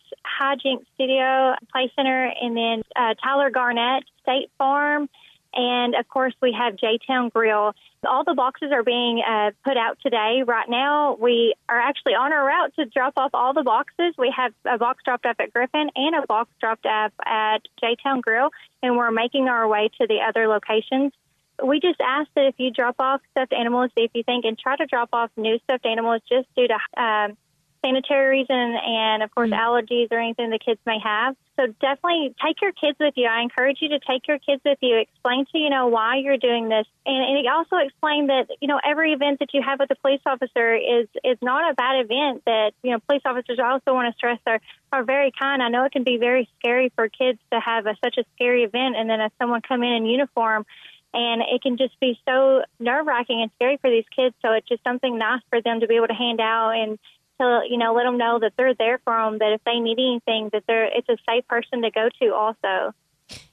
Hijink 0.42 0.86
Studio 0.96 1.54
Play 1.72 1.92
Center, 1.96 2.32
and 2.42 2.58
then 2.58 2.82
uh, 2.96 3.14
Tyler 3.24 3.52
Garnett 3.52 4.04
State 4.24 4.50
Farm, 4.58 5.10
And 5.54 5.96
of 5.96 6.08
course, 6.08 6.34
we 6.42 6.56
have 6.58 6.76
J 6.76 7.00
Town 7.06 7.30
Grill. 7.30 7.74
All 8.08 8.24
the 8.24 8.36
boxes 8.36 8.72
are 8.72 8.84
being 8.84 9.22
uh, 9.28 9.52
put 9.66 9.78
out 9.78 9.98
today. 10.02 10.44
Right 10.46 10.70
now, 10.70 11.18
we 11.20 11.56
are 11.68 11.80
actually 11.80 12.14
on 12.14 12.32
our 12.32 12.46
route 12.46 12.74
to 12.78 12.86
drop 12.86 13.14
off 13.18 13.32
all 13.34 13.54
the 13.54 13.64
boxes. 13.64 14.14
We 14.18 14.34
have 14.36 14.54
a 14.66 14.78
box 14.78 15.04
dropped 15.04 15.26
off 15.26 15.36
at 15.40 15.52
Griffin 15.52 15.90
and 15.96 16.16
a 16.16 16.26
box 16.28 16.50
dropped 16.60 16.86
off 16.86 17.12
at 17.26 17.60
J 17.82 17.96
Town 18.02 18.22
Grill, 18.22 18.50
and 18.84 18.96
we're 18.96 19.12
making 19.12 19.48
our 19.48 19.68
way 19.68 19.90
to 20.00 20.08
the 20.08 20.20
other 20.28 20.48
locations. 20.48 21.14
We 21.62 21.80
just 21.80 22.00
ask 22.00 22.30
that 22.36 22.46
if 22.46 22.56
you 22.58 22.72
drop 22.72 22.96
off 23.00 23.22
stuffed 23.32 23.52
animals, 23.52 23.92
if 23.98 24.12
you 24.14 24.24
think, 24.24 24.46
and 24.46 24.58
try 24.58 24.78
to 24.78 24.86
drop 24.86 25.10
off 25.12 25.30
new 25.36 25.60
stuffed 25.66 25.86
animals 25.86 26.22
just 26.30 26.48
due 26.56 26.68
to 26.68 27.02
um, 27.02 27.38
sanitary 27.82 28.40
reason 28.40 28.56
and, 28.56 29.24
of 29.24 29.34
course, 29.34 29.50
mm. 29.50 29.58
allergies 29.58 30.12
or 30.12 30.20
anything 30.20 30.50
the 30.50 30.60
kids 30.60 30.80
may 30.86 31.00
have. 31.04 31.36
So 31.60 31.68
definitely 31.82 32.34
take 32.44 32.62
your 32.62 32.72
kids 32.72 32.98
with 33.00 33.16
you. 33.18 33.28
I 33.28 33.42
encourage 33.42 33.80
you 33.82 33.90
to 33.90 34.00
take 34.00 34.28
your 34.28 34.40
kids 34.40 34.62
with 34.64 34.78
you. 34.82 34.98
Explain 34.98 35.46
to 35.52 35.58
you 35.58 35.70
know 35.70 35.88
why 35.88 36.16
you're 36.16 36.38
doing 36.38 36.70
this, 36.70 36.86
and, 37.06 37.38
and 37.38 37.48
also 37.50 37.76
explain 37.78 38.28
that 38.28 38.48
you 38.62 38.70
know 38.70 38.80
every 38.82 39.12
event 39.12 39.40
that 39.40 39.54
you 39.54 39.62
have 39.62 39.80
with 39.80 39.92
a 39.92 39.96
police 39.96 40.22
officer 40.26 40.74
is 40.74 41.10
is 41.22 41.38
not 41.42 41.70
a 41.70 41.74
bad 41.74 42.06
event. 42.06 42.44
That 42.46 42.72
you 42.82 42.92
know 42.92 43.00
police 43.00 43.24
officers 43.26 43.60
also 43.62 43.94
want 43.94 44.10
to 44.10 44.18
stress 44.18 44.40
are 44.48 44.62
are 44.94 45.04
very 45.04 45.34
kind. 45.38 45.62
I 45.62 45.68
know 45.68 45.84
it 45.84 45.92
can 45.92 46.06
be 46.06 46.16
very 46.16 46.48
scary 46.60 46.94
for 46.96 47.10
kids 47.10 47.40
to 47.52 47.60
have 47.60 47.86
a, 47.88 47.96
such 48.02 48.18
a 48.18 48.24
scary 48.36 48.64
event, 48.64 48.96
and 48.96 49.10
then 49.10 49.20
have 49.20 49.34
someone 49.38 49.62
come 49.62 49.84
in 49.84 49.92
in 49.92 50.06
uniform 50.06 50.66
and 51.14 51.42
it 51.42 51.62
can 51.62 51.78
just 51.78 52.00
be 52.00 52.20
so 52.28 52.62
nerve 52.80 53.08
wracking 53.08 53.42
and 53.42 53.52
scary 53.56 53.78
for 53.78 53.90
these 53.90 54.06
kids. 54.16 54.36
So 54.44 54.54
it's 54.54 54.68
just 54.68 54.84
something 54.84 55.18
nice 55.18 55.42
for 55.50 55.62
them 55.62 55.80
to 55.80 55.88
be 55.88 55.96
able 55.96 56.08
to 56.08 56.14
hand 56.14 56.40
out 56.40 56.72
and 56.72 57.00
to 57.40 57.62
you 57.70 57.78
know 57.78 57.94
let 57.94 58.04
them 58.04 58.18
know 58.18 58.40
that 58.40 58.54
they're 58.58 58.76
there 58.76 59.00
for 59.04 59.16
them. 59.16 59.40
That 59.40 59.54
if 59.54 59.64
they 59.66 59.80
need 59.80 60.00
anything, 60.00 60.50
that 60.54 60.64
they're 60.68 60.86
it's 60.86 61.10
a 61.10 61.18
safe 61.28 61.48
person 61.48 61.82
to 61.82 61.92
go 61.92 62.10
to. 62.22 62.34
Also. 62.34 62.94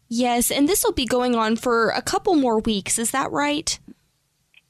Yes, 0.08 0.52
and 0.52 0.68
this 0.68 0.84
will 0.84 0.92
be 0.92 1.04
going 1.04 1.34
on 1.34 1.56
for 1.56 1.90
a 1.90 2.00
couple 2.00 2.34
more 2.34 2.60
weeks. 2.60 2.98
Is 2.98 3.10
that 3.10 3.30
right? 3.32 3.78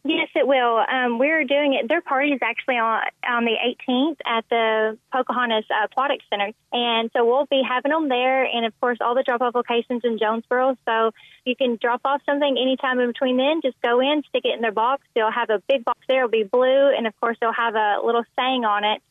Yes, 0.08 0.28
it 0.36 0.46
will. 0.46 0.84
Um, 0.88 1.18
we're 1.18 1.42
doing 1.44 1.74
it. 1.74 1.88
Their 1.88 2.00
party 2.00 2.30
is 2.30 2.38
actually 2.40 2.76
on 2.76 3.02
on 3.28 3.44
the 3.44 3.56
18th 3.58 4.18
at 4.24 4.44
the 4.48 4.96
Pocahontas 5.12 5.64
uh, 5.68 5.86
Aquatic 5.86 6.20
Center, 6.30 6.52
and 6.72 7.10
so 7.12 7.26
we'll 7.26 7.46
be 7.46 7.62
having 7.68 7.90
them 7.90 8.08
there. 8.08 8.44
And 8.44 8.64
of 8.64 8.80
course, 8.80 8.98
all 9.00 9.16
the 9.16 9.24
drop 9.24 9.40
off 9.40 9.56
locations 9.56 10.02
in 10.04 10.18
Jonesboro. 10.18 10.76
So 10.84 11.10
you 11.44 11.56
can 11.56 11.76
drop 11.80 12.02
off 12.04 12.20
something 12.24 12.56
anytime 12.56 13.00
in 13.00 13.08
between. 13.08 13.36
Then 13.36 13.62
just 13.62 13.80
go 13.82 13.98
in, 13.98 14.22
stick 14.28 14.44
it 14.44 14.54
in 14.54 14.60
their 14.60 14.70
box. 14.70 15.02
They'll 15.16 15.32
have 15.32 15.50
a 15.50 15.60
big 15.68 15.84
box 15.84 15.98
there. 16.06 16.18
It'll 16.18 16.30
be 16.30 16.44
blue, 16.44 16.94
and 16.96 17.08
of 17.08 17.20
course, 17.20 17.36
they'll 17.40 17.52
have 17.52 17.74
a 17.74 17.98
little 18.04 18.24
saying 18.38 18.64
on 18.64 18.84
it. 18.84 19.02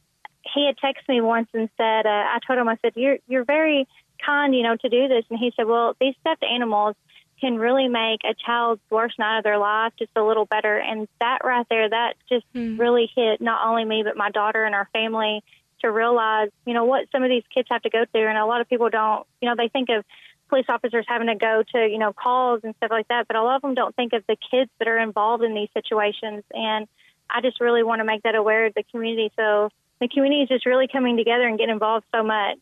He 0.54 0.66
had 0.66 0.78
texted 0.78 1.10
me 1.10 1.20
once 1.20 1.50
and 1.54 1.68
said, 1.76 2.06
uh, 2.06 2.10
"I 2.10 2.40
told 2.48 2.58
him, 2.58 2.70
I 2.70 2.78
said, 2.82 2.94
you're 2.96 3.18
you're 3.28 3.44
very 3.44 3.86
kind, 4.26 4.56
you 4.56 4.64
know, 4.64 4.78
to 4.78 4.88
do 4.88 5.10
this." 5.10 5.26
And 5.30 5.40
he 5.40 5.52
said, 5.58 5.68
"Well, 5.68 5.98
these 6.00 6.16
stuffed 6.22 6.44
animals." 6.44 6.96
Can 7.40 7.58
really 7.58 7.88
make 7.88 8.22
a 8.24 8.34
child's 8.34 8.82
worst 8.90 9.20
night 9.20 9.40
of 9.40 9.44
their 9.44 9.58
life 9.58 9.94
just 10.00 10.12
a 10.16 10.24
little 10.24 10.46
better. 10.46 10.78
And 10.78 11.08
that 11.20 11.40
right 11.44 11.66
there, 11.70 11.90
that 11.90 12.14
just 12.30 12.46
mm. 12.54 12.80
really 12.80 13.10
hit 13.14 13.42
not 13.42 13.68
only 13.68 13.86
me, 13.86 14.04
but 14.04 14.18
my 14.18 14.32
daughter 14.32 14.64
and 14.64 14.74
our 14.74 14.90
family 14.94 15.44
to 15.82 15.92
realize, 15.92 16.50
you 16.66 16.74
know, 16.74 16.86
what 16.86 17.08
some 17.12 17.24
of 17.24 17.30
these 17.30 17.44
kids 17.54 17.68
have 17.70 17.82
to 17.84 17.90
go 17.90 18.06
through. 18.12 18.28
And 18.28 18.38
a 18.38 18.46
lot 18.46 18.62
of 18.62 18.70
people 18.70 18.90
don't, 18.90 19.26
you 19.42 19.50
know, 19.50 19.56
they 19.58 19.68
think 19.68 19.90
of 19.90 20.06
police 20.50 20.66
officers 20.70 21.06
having 21.08 21.28
to 21.28 21.36
go 21.36 21.64
to, 21.74 21.88
you 21.88 21.98
know, 21.98 22.14
calls 22.14 22.62
and 22.64 22.76
stuff 22.78 22.92
like 22.92 23.08
that, 23.10 23.28
but 23.28 23.36
a 23.36 23.44
lot 23.44 23.58
of 23.58 23.62
them 23.62 23.74
don't 23.74 23.96
think 23.96 24.14
of 24.14 24.24
the 24.28 24.38
kids 24.52 24.70
that 24.80 24.88
are 24.88 25.00
involved 25.00 25.44
in 25.44 25.54
these 25.54 25.70
situations. 25.74 26.44
And 26.52 26.88
I 27.30 27.42
just 27.42 27.60
really 27.60 27.84
want 27.84 28.00
to 28.00 28.06
make 28.06 28.24
that 28.24 28.36
aware 28.36 28.68
of 28.68 28.74
the 28.74 28.84
community. 28.84 29.32
So 29.36 29.70
the 30.00 30.08
community 30.08 30.44
is 30.44 30.50
just 30.50 30.66
really 30.66 30.88
coming 30.88 31.18
together 31.18 31.48
and 31.48 31.58
getting 31.58 31.74
involved 31.74 32.06
so 32.14 32.24
much. 32.24 32.60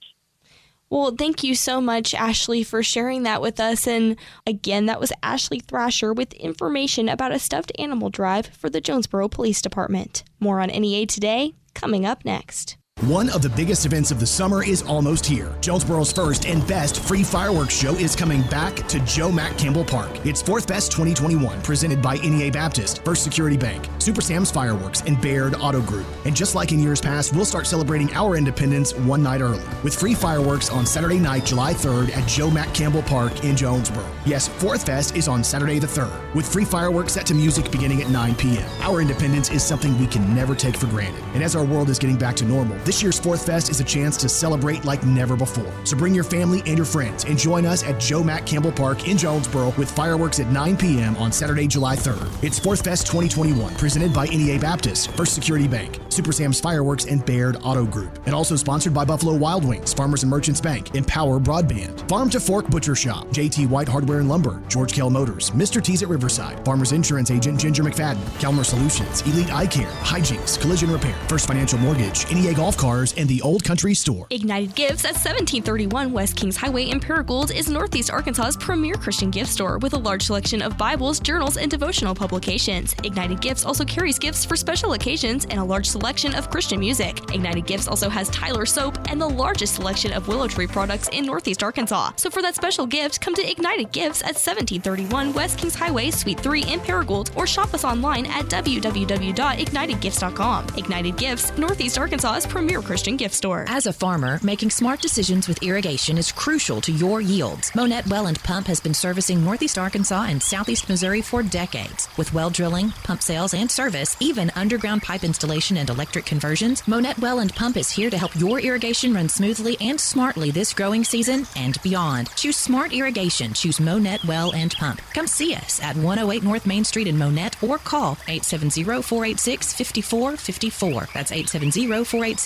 Well, 0.94 1.16
thank 1.18 1.44
you 1.44 1.56
so 1.56 1.82
much, 1.82 2.14
Ashley, 2.14 2.64
for 2.64 2.84
sharing 2.84 3.24
that 3.24 3.42
with 3.42 3.60
us. 3.60 3.88
And 3.88 4.16
again, 4.46 4.86
that 4.86 5.00
was 5.00 5.12
Ashley 5.24 5.60
Thrasher 5.60 6.14
with 6.14 6.34
information 6.34 7.10
about 7.10 7.32
a 7.32 7.40
stuffed 7.40 7.72
animal 7.80 8.12
drive 8.12 8.46
for 8.46 8.70
the 8.70 8.80
Jonesboro 8.80 9.28
Police 9.30 9.60
Department. 9.60 10.24
More 10.40 10.60
on 10.60 10.70
NEA 10.70 11.08
today, 11.08 11.56
coming 11.74 12.06
up 12.06 12.24
next. 12.24 12.78
One 13.08 13.30
of 13.32 13.42
the 13.42 13.50
biggest 13.50 13.86
events 13.86 14.12
of 14.12 14.22
the 14.22 14.26
summer 14.26 14.64
is 14.64 14.82
almost 14.82 15.26
here. 15.26 15.54
Jonesboro's 15.60 16.14
first 16.14 16.46
and 16.46 16.66
best 16.66 17.02
free 17.02 17.22
fireworks 17.22 17.78
show 17.78 17.94
is 17.96 18.16
coming 18.16 18.44
back 18.44 18.76
to 18.88 18.98
Joe 19.02 19.30
Mack 19.30 19.58
Campbell 19.58 19.84
Park. 19.84 20.26
It's 20.26 20.42
Fourth 20.42 20.70
Fest 20.70 20.94
2021, 20.94 21.62
presented 21.64 22.02
by 22.02 22.16
NEA 22.16 22.50
Baptist, 22.50 23.04
First 23.04 23.26
Security 23.26 23.58
Bank, 23.58 23.90
Super 23.98 24.22
Sam's 24.22 24.52
Fireworks, 24.52 25.02
and 25.02 25.20
Baird 25.20 25.54
Auto 25.56 25.82
Group. 25.82 26.06
And 26.24 26.34
just 26.34 26.56
like 26.56 26.72
in 26.72 26.80
years 26.80 27.02
past, 27.02 27.36
we'll 27.36 27.44
start 27.44 27.68
celebrating 27.68 28.10
our 28.14 28.38
independence 28.38 28.96
one 28.96 29.22
night 29.22 29.42
early 29.42 29.66
with 29.84 29.94
free 29.94 30.14
fireworks 30.14 30.70
on 30.70 30.86
Saturday 30.86 31.20
night, 31.20 31.46
July 31.46 31.74
3rd 31.74 32.16
at 32.16 32.26
Joe 32.26 32.50
Mack 32.50 32.74
Campbell 32.74 33.04
Park 33.04 33.44
in 33.44 33.58
Jonesboro. 33.58 34.06
Yes, 34.26 34.48
Fourth 34.48 34.86
Fest 34.86 35.18
is 35.18 35.28
on 35.28 35.44
Saturday 35.44 35.78
the 35.78 35.88
3rd, 35.88 36.34
with 36.36 36.48
free 36.48 36.64
fireworks 36.64 37.12
set 37.12 37.26
to 37.26 37.34
music 37.34 37.70
beginning 37.70 38.02
at 38.02 38.10
9 38.10 38.36
p.m. 38.36 38.70
Our 38.80 39.02
independence 39.02 39.50
is 39.52 39.62
something 39.62 40.00
we 40.00 40.08
can 40.08 40.34
never 40.34 40.56
take 40.56 40.78
for 40.78 40.88
granted. 40.88 41.22
And 41.34 41.44
as 41.44 41.54
our 41.54 41.66
world 41.66 41.90
is 41.90 42.00
getting 42.00 42.18
back 42.18 42.38
to 42.38 42.46
normal, 42.46 42.78
this 42.86 43.02
year's 43.02 43.20
Fourth 43.20 43.46
Fest 43.46 43.70
is 43.70 43.80
a 43.80 43.84
chance 43.84 44.18
to 44.18 44.28
celebrate 44.28 44.84
like 44.84 45.06
never 45.06 45.38
before. 45.38 45.72
So 45.86 45.96
bring 45.96 46.14
your 46.14 46.26
family 46.26 46.62
and 46.66 46.78
your 46.78 46.86
friends 46.86 47.24
and 47.24 47.38
join 47.38 47.66
us 47.66 47.84
at 47.84 48.00
Joe 48.00 48.24
Mack 48.24 48.46
Campbell 48.46 48.72
Park 48.74 49.08
in 49.08 49.18
Jonesboro 49.18 49.74
with 49.78 49.90
fireworks 49.90 50.40
at 50.40 50.48
9 50.48 50.76
p.m. 50.76 51.16
on 51.18 51.32
Saturday, 51.32 51.66
July 51.68 51.96
3rd. 51.96 52.44
It's 52.44 52.60
Fourth 52.60 52.84
Fest 52.84 53.08
2021, 53.08 53.76
presented 53.76 54.14
by 54.14 54.26
NEA 54.26 54.60
Baptist, 54.60 55.12
First 55.12 55.34
Security 55.34 55.68
Bank, 55.68 56.00
Super 56.10 56.34
Sam's 56.34 56.60
Fireworks, 56.60 57.06
and 57.06 57.26
Baird 57.26 57.58
Auto 57.64 57.86
Group. 57.86 58.20
And 58.26 58.36
also 58.36 58.56
sponsored 58.58 58.94
by 58.94 59.06
Buffalo 59.06 59.34
Wild 59.36 59.64
Wings, 59.64 59.94
Farmers 59.94 60.24
and 60.24 60.30
Merchants 60.30 60.60
Bank, 60.60 60.94
Empower 60.96 61.40
Broadband. 61.40 62.08
Farm 62.10 62.30
to 62.32 62.40
Fork 62.40 62.70
Butcher 62.70 62.96
Shop, 62.96 63.28
JT 63.28 63.70
White 63.70 63.88
Hardware 63.88 64.20
and 64.20 64.28
Lumber, 64.28 64.62
George 64.68 64.94
Kell 64.94 65.10
Motors, 65.10 65.52
Mr. 65.52 65.82
T's 65.82 66.04
at 66.04 66.10
Riverside, 66.10 66.64
Farmers 66.66 66.92
Insurance 66.92 67.32
Agent 67.32 67.60
Ginger 67.60 67.84
McFadden, 67.84 68.42
Calmer 68.42 68.64
Solutions, 68.64 69.22
Elite 69.22 69.54
Eye 69.54 69.68
Care, 69.68 69.92
Hijinks, 70.02 70.60
Collision 70.60 70.92
Repair, 70.92 71.16
First 71.30 71.48
Financial 71.48 71.80
Mortgage, 71.80 72.30
NEA 72.32 72.54
Golf 72.54 72.73
Cars, 72.78 73.14
and 73.18 73.30
the 73.30 73.42
Old 73.42 73.64
Country 73.64 73.94
Store. 73.94 74.28
Ignited 74.30 74.76
Gifts 74.76 75.06
at 75.06 75.14
1731 75.14 76.12
West 76.12 76.36
Kings 76.36 76.58
Highway 76.58 76.90
in 76.90 77.00
Paragould 77.00 77.54
is 77.54 77.70
Northeast 77.70 78.10
Arkansas's 78.10 78.58
premier 78.58 78.96
Christian 78.96 79.30
gift 79.30 79.52
store 79.52 79.78
with 79.78 79.94
a 79.94 79.98
large 79.98 80.24
selection 80.24 80.62
of 80.62 80.78
Bibles, 80.78 81.20
journals, 81.20 81.58
and 81.58 81.70
devotional 81.70 82.16
publications. 82.16 82.96
Ignited 83.04 83.42
Gifts 83.42 83.66
also 83.66 83.86
carries 83.86 84.18
gifts 84.18 84.46
for 84.46 84.56
special 84.56 84.94
occasions 84.94 85.46
and 85.46 85.60
a 85.60 85.64
large 85.64 85.88
selection 85.88 86.34
of 86.36 86.50
Christian 86.50 86.80
music. 86.80 87.20
Ignited 87.34 87.66
Gifts 87.66 87.88
also 87.88 88.10
has 88.10 88.30
Tyler 88.30 88.66
soap 88.66 88.98
and 89.10 89.22
the 89.22 89.30
largest 89.30 89.76
selection 89.76 90.14
of 90.14 90.28
Willow 90.28 90.48
Tree 90.48 90.68
products 90.68 91.10
in 91.10 91.26
Northeast 91.26 91.62
Arkansas. 91.62 92.14
So 92.16 92.30
for 92.30 92.42
that 92.42 92.56
special 92.56 92.88
gift, 92.88 93.22
come 93.22 93.36
to 93.36 93.50
Ignited 93.50 93.92
Gifts 93.92 94.22
at 94.22 94.36
1731 94.36 95.34
West 95.34 95.58
Kings 95.58 95.76
Highway, 95.76 96.12
Suite 96.12 96.40
3 96.40 96.64
in 96.64 96.80
Paragould, 96.80 97.36
or 97.38 97.46
shop 97.46 97.74
us 97.74 97.84
online 97.84 98.26
at 98.26 98.46
www.ignitedgifts.com. 98.46 100.68
Ignited 100.78 101.18
Gifts, 101.18 101.58
Northeast 101.58 101.98
Arkansas's 101.98 102.46
premier 102.46 102.63
Christian 102.84 103.18
gift 103.18 103.36
store. 103.36 103.66
As 103.68 103.88
a 103.88 103.94
farmer, 103.94 104.40
making 104.44 104.70
smart 104.70 105.02
decisions 105.02 105.48
with 105.48 105.64
irrigation 105.64 106.18
is 106.18 106.32
crucial 106.32 106.82
to 106.82 106.92
your 106.92 107.22
yields. 107.22 107.74
Monette 107.76 108.08
Well 108.08 108.28
and 108.28 108.42
Pump 108.44 108.68
has 108.68 108.80
been 108.80 108.94
servicing 108.94 109.44
Northeast 109.44 109.78
Arkansas 109.78 110.28
and 110.30 110.42
Southeast 110.42 110.88
Missouri 110.88 111.22
for 111.22 111.44
decades. 111.44 112.08
With 112.18 112.34
well 112.34 112.50
drilling, 112.50 112.92
pump 113.04 113.22
sales, 113.22 113.54
and 113.54 113.70
service, 113.70 114.16
even 114.20 114.52
underground 114.56 115.04
pipe 115.04 115.24
installation 115.24 115.78
and 115.78 115.90
electric 115.90 116.26
conversions, 116.26 116.88
Monette 116.88 117.20
Well 117.20 117.40
and 117.40 117.54
Pump 117.54 117.78
is 117.78 117.92
here 117.92 118.10
to 118.10 118.18
help 118.18 118.36
your 118.36 118.60
irrigation 118.60 119.14
run 119.14 119.30
smoothly 119.30 119.78
and 119.82 120.00
smartly 120.00 120.52
this 120.52 120.74
growing 120.74 121.04
season 121.04 121.46
and 121.56 121.82
beyond. 121.84 122.30
Choose 122.36 122.58
smart 122.58 122.94
irrigation. 122.94 123.54
Choose 123.54 123.80
Monette 123.80 124.24
Well 124.26 124.54
and 124.54 124.74
Pump. 124.76 125.02
Come 125.14 125.28
see 125.28 125.54
us 125.54 125.80
at 125.82 125.96
108 125.98 126.44
North 126.44 126.66
Main 126.66 126.84
Street 126.84 127.08
in 127.08 127.18
Monette 127.18 127.62
or 127.62 127.78
call 127.78 128.16
870-486-5454. 128.28 131.14
That's 131.14 131.32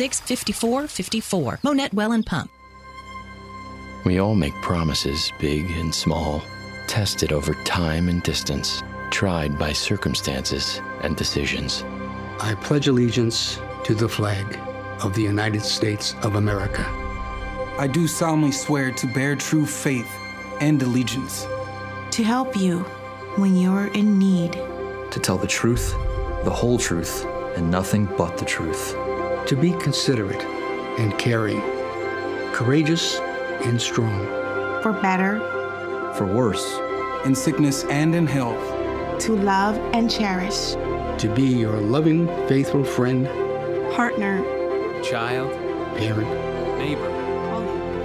870-486-5454. 0.10 1.64
Monette 1.64 1.94
Well 1.94 2.12
and 2.12 2.26
Pump. 2.26 2.52
We 4.06 4.20
all 4.20 4.36
make 4.36 4.54
promises, 4.62 5.34
big 5.40 5.70
and 5.72 5.94
small, 5.94 6.42
tested 6.88 7.32
over 7.34 7.54
time 7.66 8.08
and 8.08 8.24
distance, 8.24 8.82
tried 9.12 9.60
by 9.60 9.74
circumstances 9.74 10.82
and 11.02 11.18
decisions. 11.18 11.84
I 12.40 12.56
pledge 12.62 12.88
allegiance 12.88 13.60
to 13.84 13.94
the 13.96 14.08
flag 14.08 14.58
of 15.02 15.14
the 15.14 15.22
United 15.22 15.62
States 15.62 16.16
of 16.24 16.36
America. 16.36 16.86
I 17.78 17.88
do 17.88 18.08
solemnly 18.08 18.52
swear 18.52 18.92
to 18.92 19.08
bear 19.08 19.36
true 19.36 19.66
faith 19.66 20.10
and 20.62 20.82
allegiance. 20.82 21.46
To 22.12 22.24
help 22.24 22.56
you 22.56 22.80
when 23.36 23.56
you're 23.58 23.88
in 23.88 24.18
need. 24.18 24.54
To 24.54 25.20
tell 25.22 25.38
the 25.38 25.48
truth, 25.48 25.92
the 26.44 26.50
whole 26.50 26.80
truth, 26.80 27.26
and 27.56 27.70
nothing 27.70 28.06
but 28.18 28.38
the 28.38 28.46
truth. 28.46 28.96
To 29.48 29.56
be 29.56 29.72
considerate 29.72 30.44
and 31.00 31.18
caring, 31.18 31.62
courageous 32.52 33.18
and 33.64 33.82
strong. 33.82 34.26
For 34.84 34.92
better, 35.02 35.40
for 36.16 36.26
worse, 36.26 36.80
in 37.26 37.34
sickness 37.34 37.86
and 37.86 38.14
in 38.14 38.28
health. 38.28 38.62
To 39.22 39.38
love 39.38 39.78
and 39.94 40.12
cherish. 40.12 40.74
To 41.22 41.34
be 41.34 41.44
your 41.44 41.78
loving, 41.80 42.28
faithful 42.50 42.84
friend, 42.84 43.26
partner, 43.96 44.44
child, 45.02 45.50
parent, 45.96 46.28
neighbor, 46.78 47.10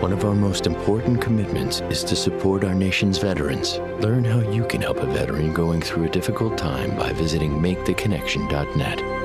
One 0.01 0.13
of 0.13 0.25
our 0.25 0.37
most 0.37 0.67
important 0.69 1.21
commitments 1.21 1.81
is 1.91 2.05
to 2.05 2.15
support 2.15 2.63
our 2.63 2.75
nation's 2.75 3.19
veterans. 3.19 3.79
Learn 3.99 4.23
how 4.25 4.39
you 4.53 4.65
can 4.65 4.81
help 4.81 4.99
a 4.99 5.07
veteran 5.07 5.53
going 5.53 5.81
through 5.81 6.05
a 6.05 6.09
difficult 6.09 6.57
time 6.57 6.97
by 6.97 7.13
visiting 7.13 7.61
maketheconnection.net. 7.61 9.22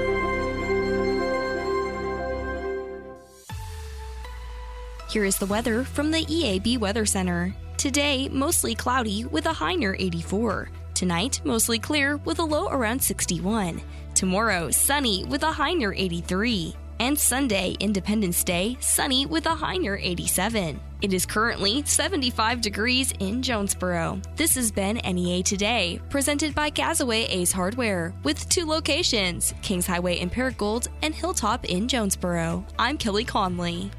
Here 5.09 5.23
is 5.23 5.37
the 5.37 5.45
weather 5.45 5.85
from 5.85 6.11
the 6.11 6.25
EAB 6.25 6.79
Weather 6.79 7.05
Center. 7.05 7.55
Today, 7.77 8.27
mostly 8.27 8.75
cloudy 8.75 9.23
with 9.23 9.45
a 9.45 9.53
high 9.53 9.75
near 9.75 9.95
84. 9.97 10.69
Tonight, 10.93 11.39
mostly 11.45 11.79
clear 11.79 12.17
with 12.17 12.39
a 12.39 12.43
low 12.43 12.67
around 12.67 13.01
61. 13.01 13.81
Tomorrow, 14.15 14.69
sunny 14.69 15.23
with 15.23 15.43
a 15.43 15.51
high 15.51 15.73
near 15.73 15.93
83. 15.93 16.75
And 16.99 17.17
Sunday, 17.17 17.77
Independence 17.79 18.43
Day, 18.43 18.75
sunny 18.81 19.25
with 19.25 19.45
a 19.45 19.55
high 19.55 19.77
near 19.77 19.95
87. 19.95 20.77
It 21.01 21.13
is 21.13 21.25
currently 21.25 21.85
75 21.85 22.59
degrees 22.59 23.13
in 23.19 23.41
Jonesboro. 23.41 24.19
This 24.35 24.55
has 24.55 24.73
been 24.73 24.97
NEA 24.97 25.41
Today, 25.41 26.01
presented 26.09 26.53
by 26.53 26.69
Gazaway 26.69 27.27
Ace 27.29 27.53
Hardware, 27.53 28.13
with 28.23 28.49
two 28.49 28.65
locations 28.65 29.53
Kings 29.61 29.87
Highway 29.87 30.19
in 30.19 30.29
Paragould 30.29 30.89
and 31.01 31.15
Hilltop 31.15 31.63
in 31.63 31.87
Jonesboro. 31.87 32.65
I'm 32.77 32.97
Kelly 32.97 33.23
Conley. 33.23 33.89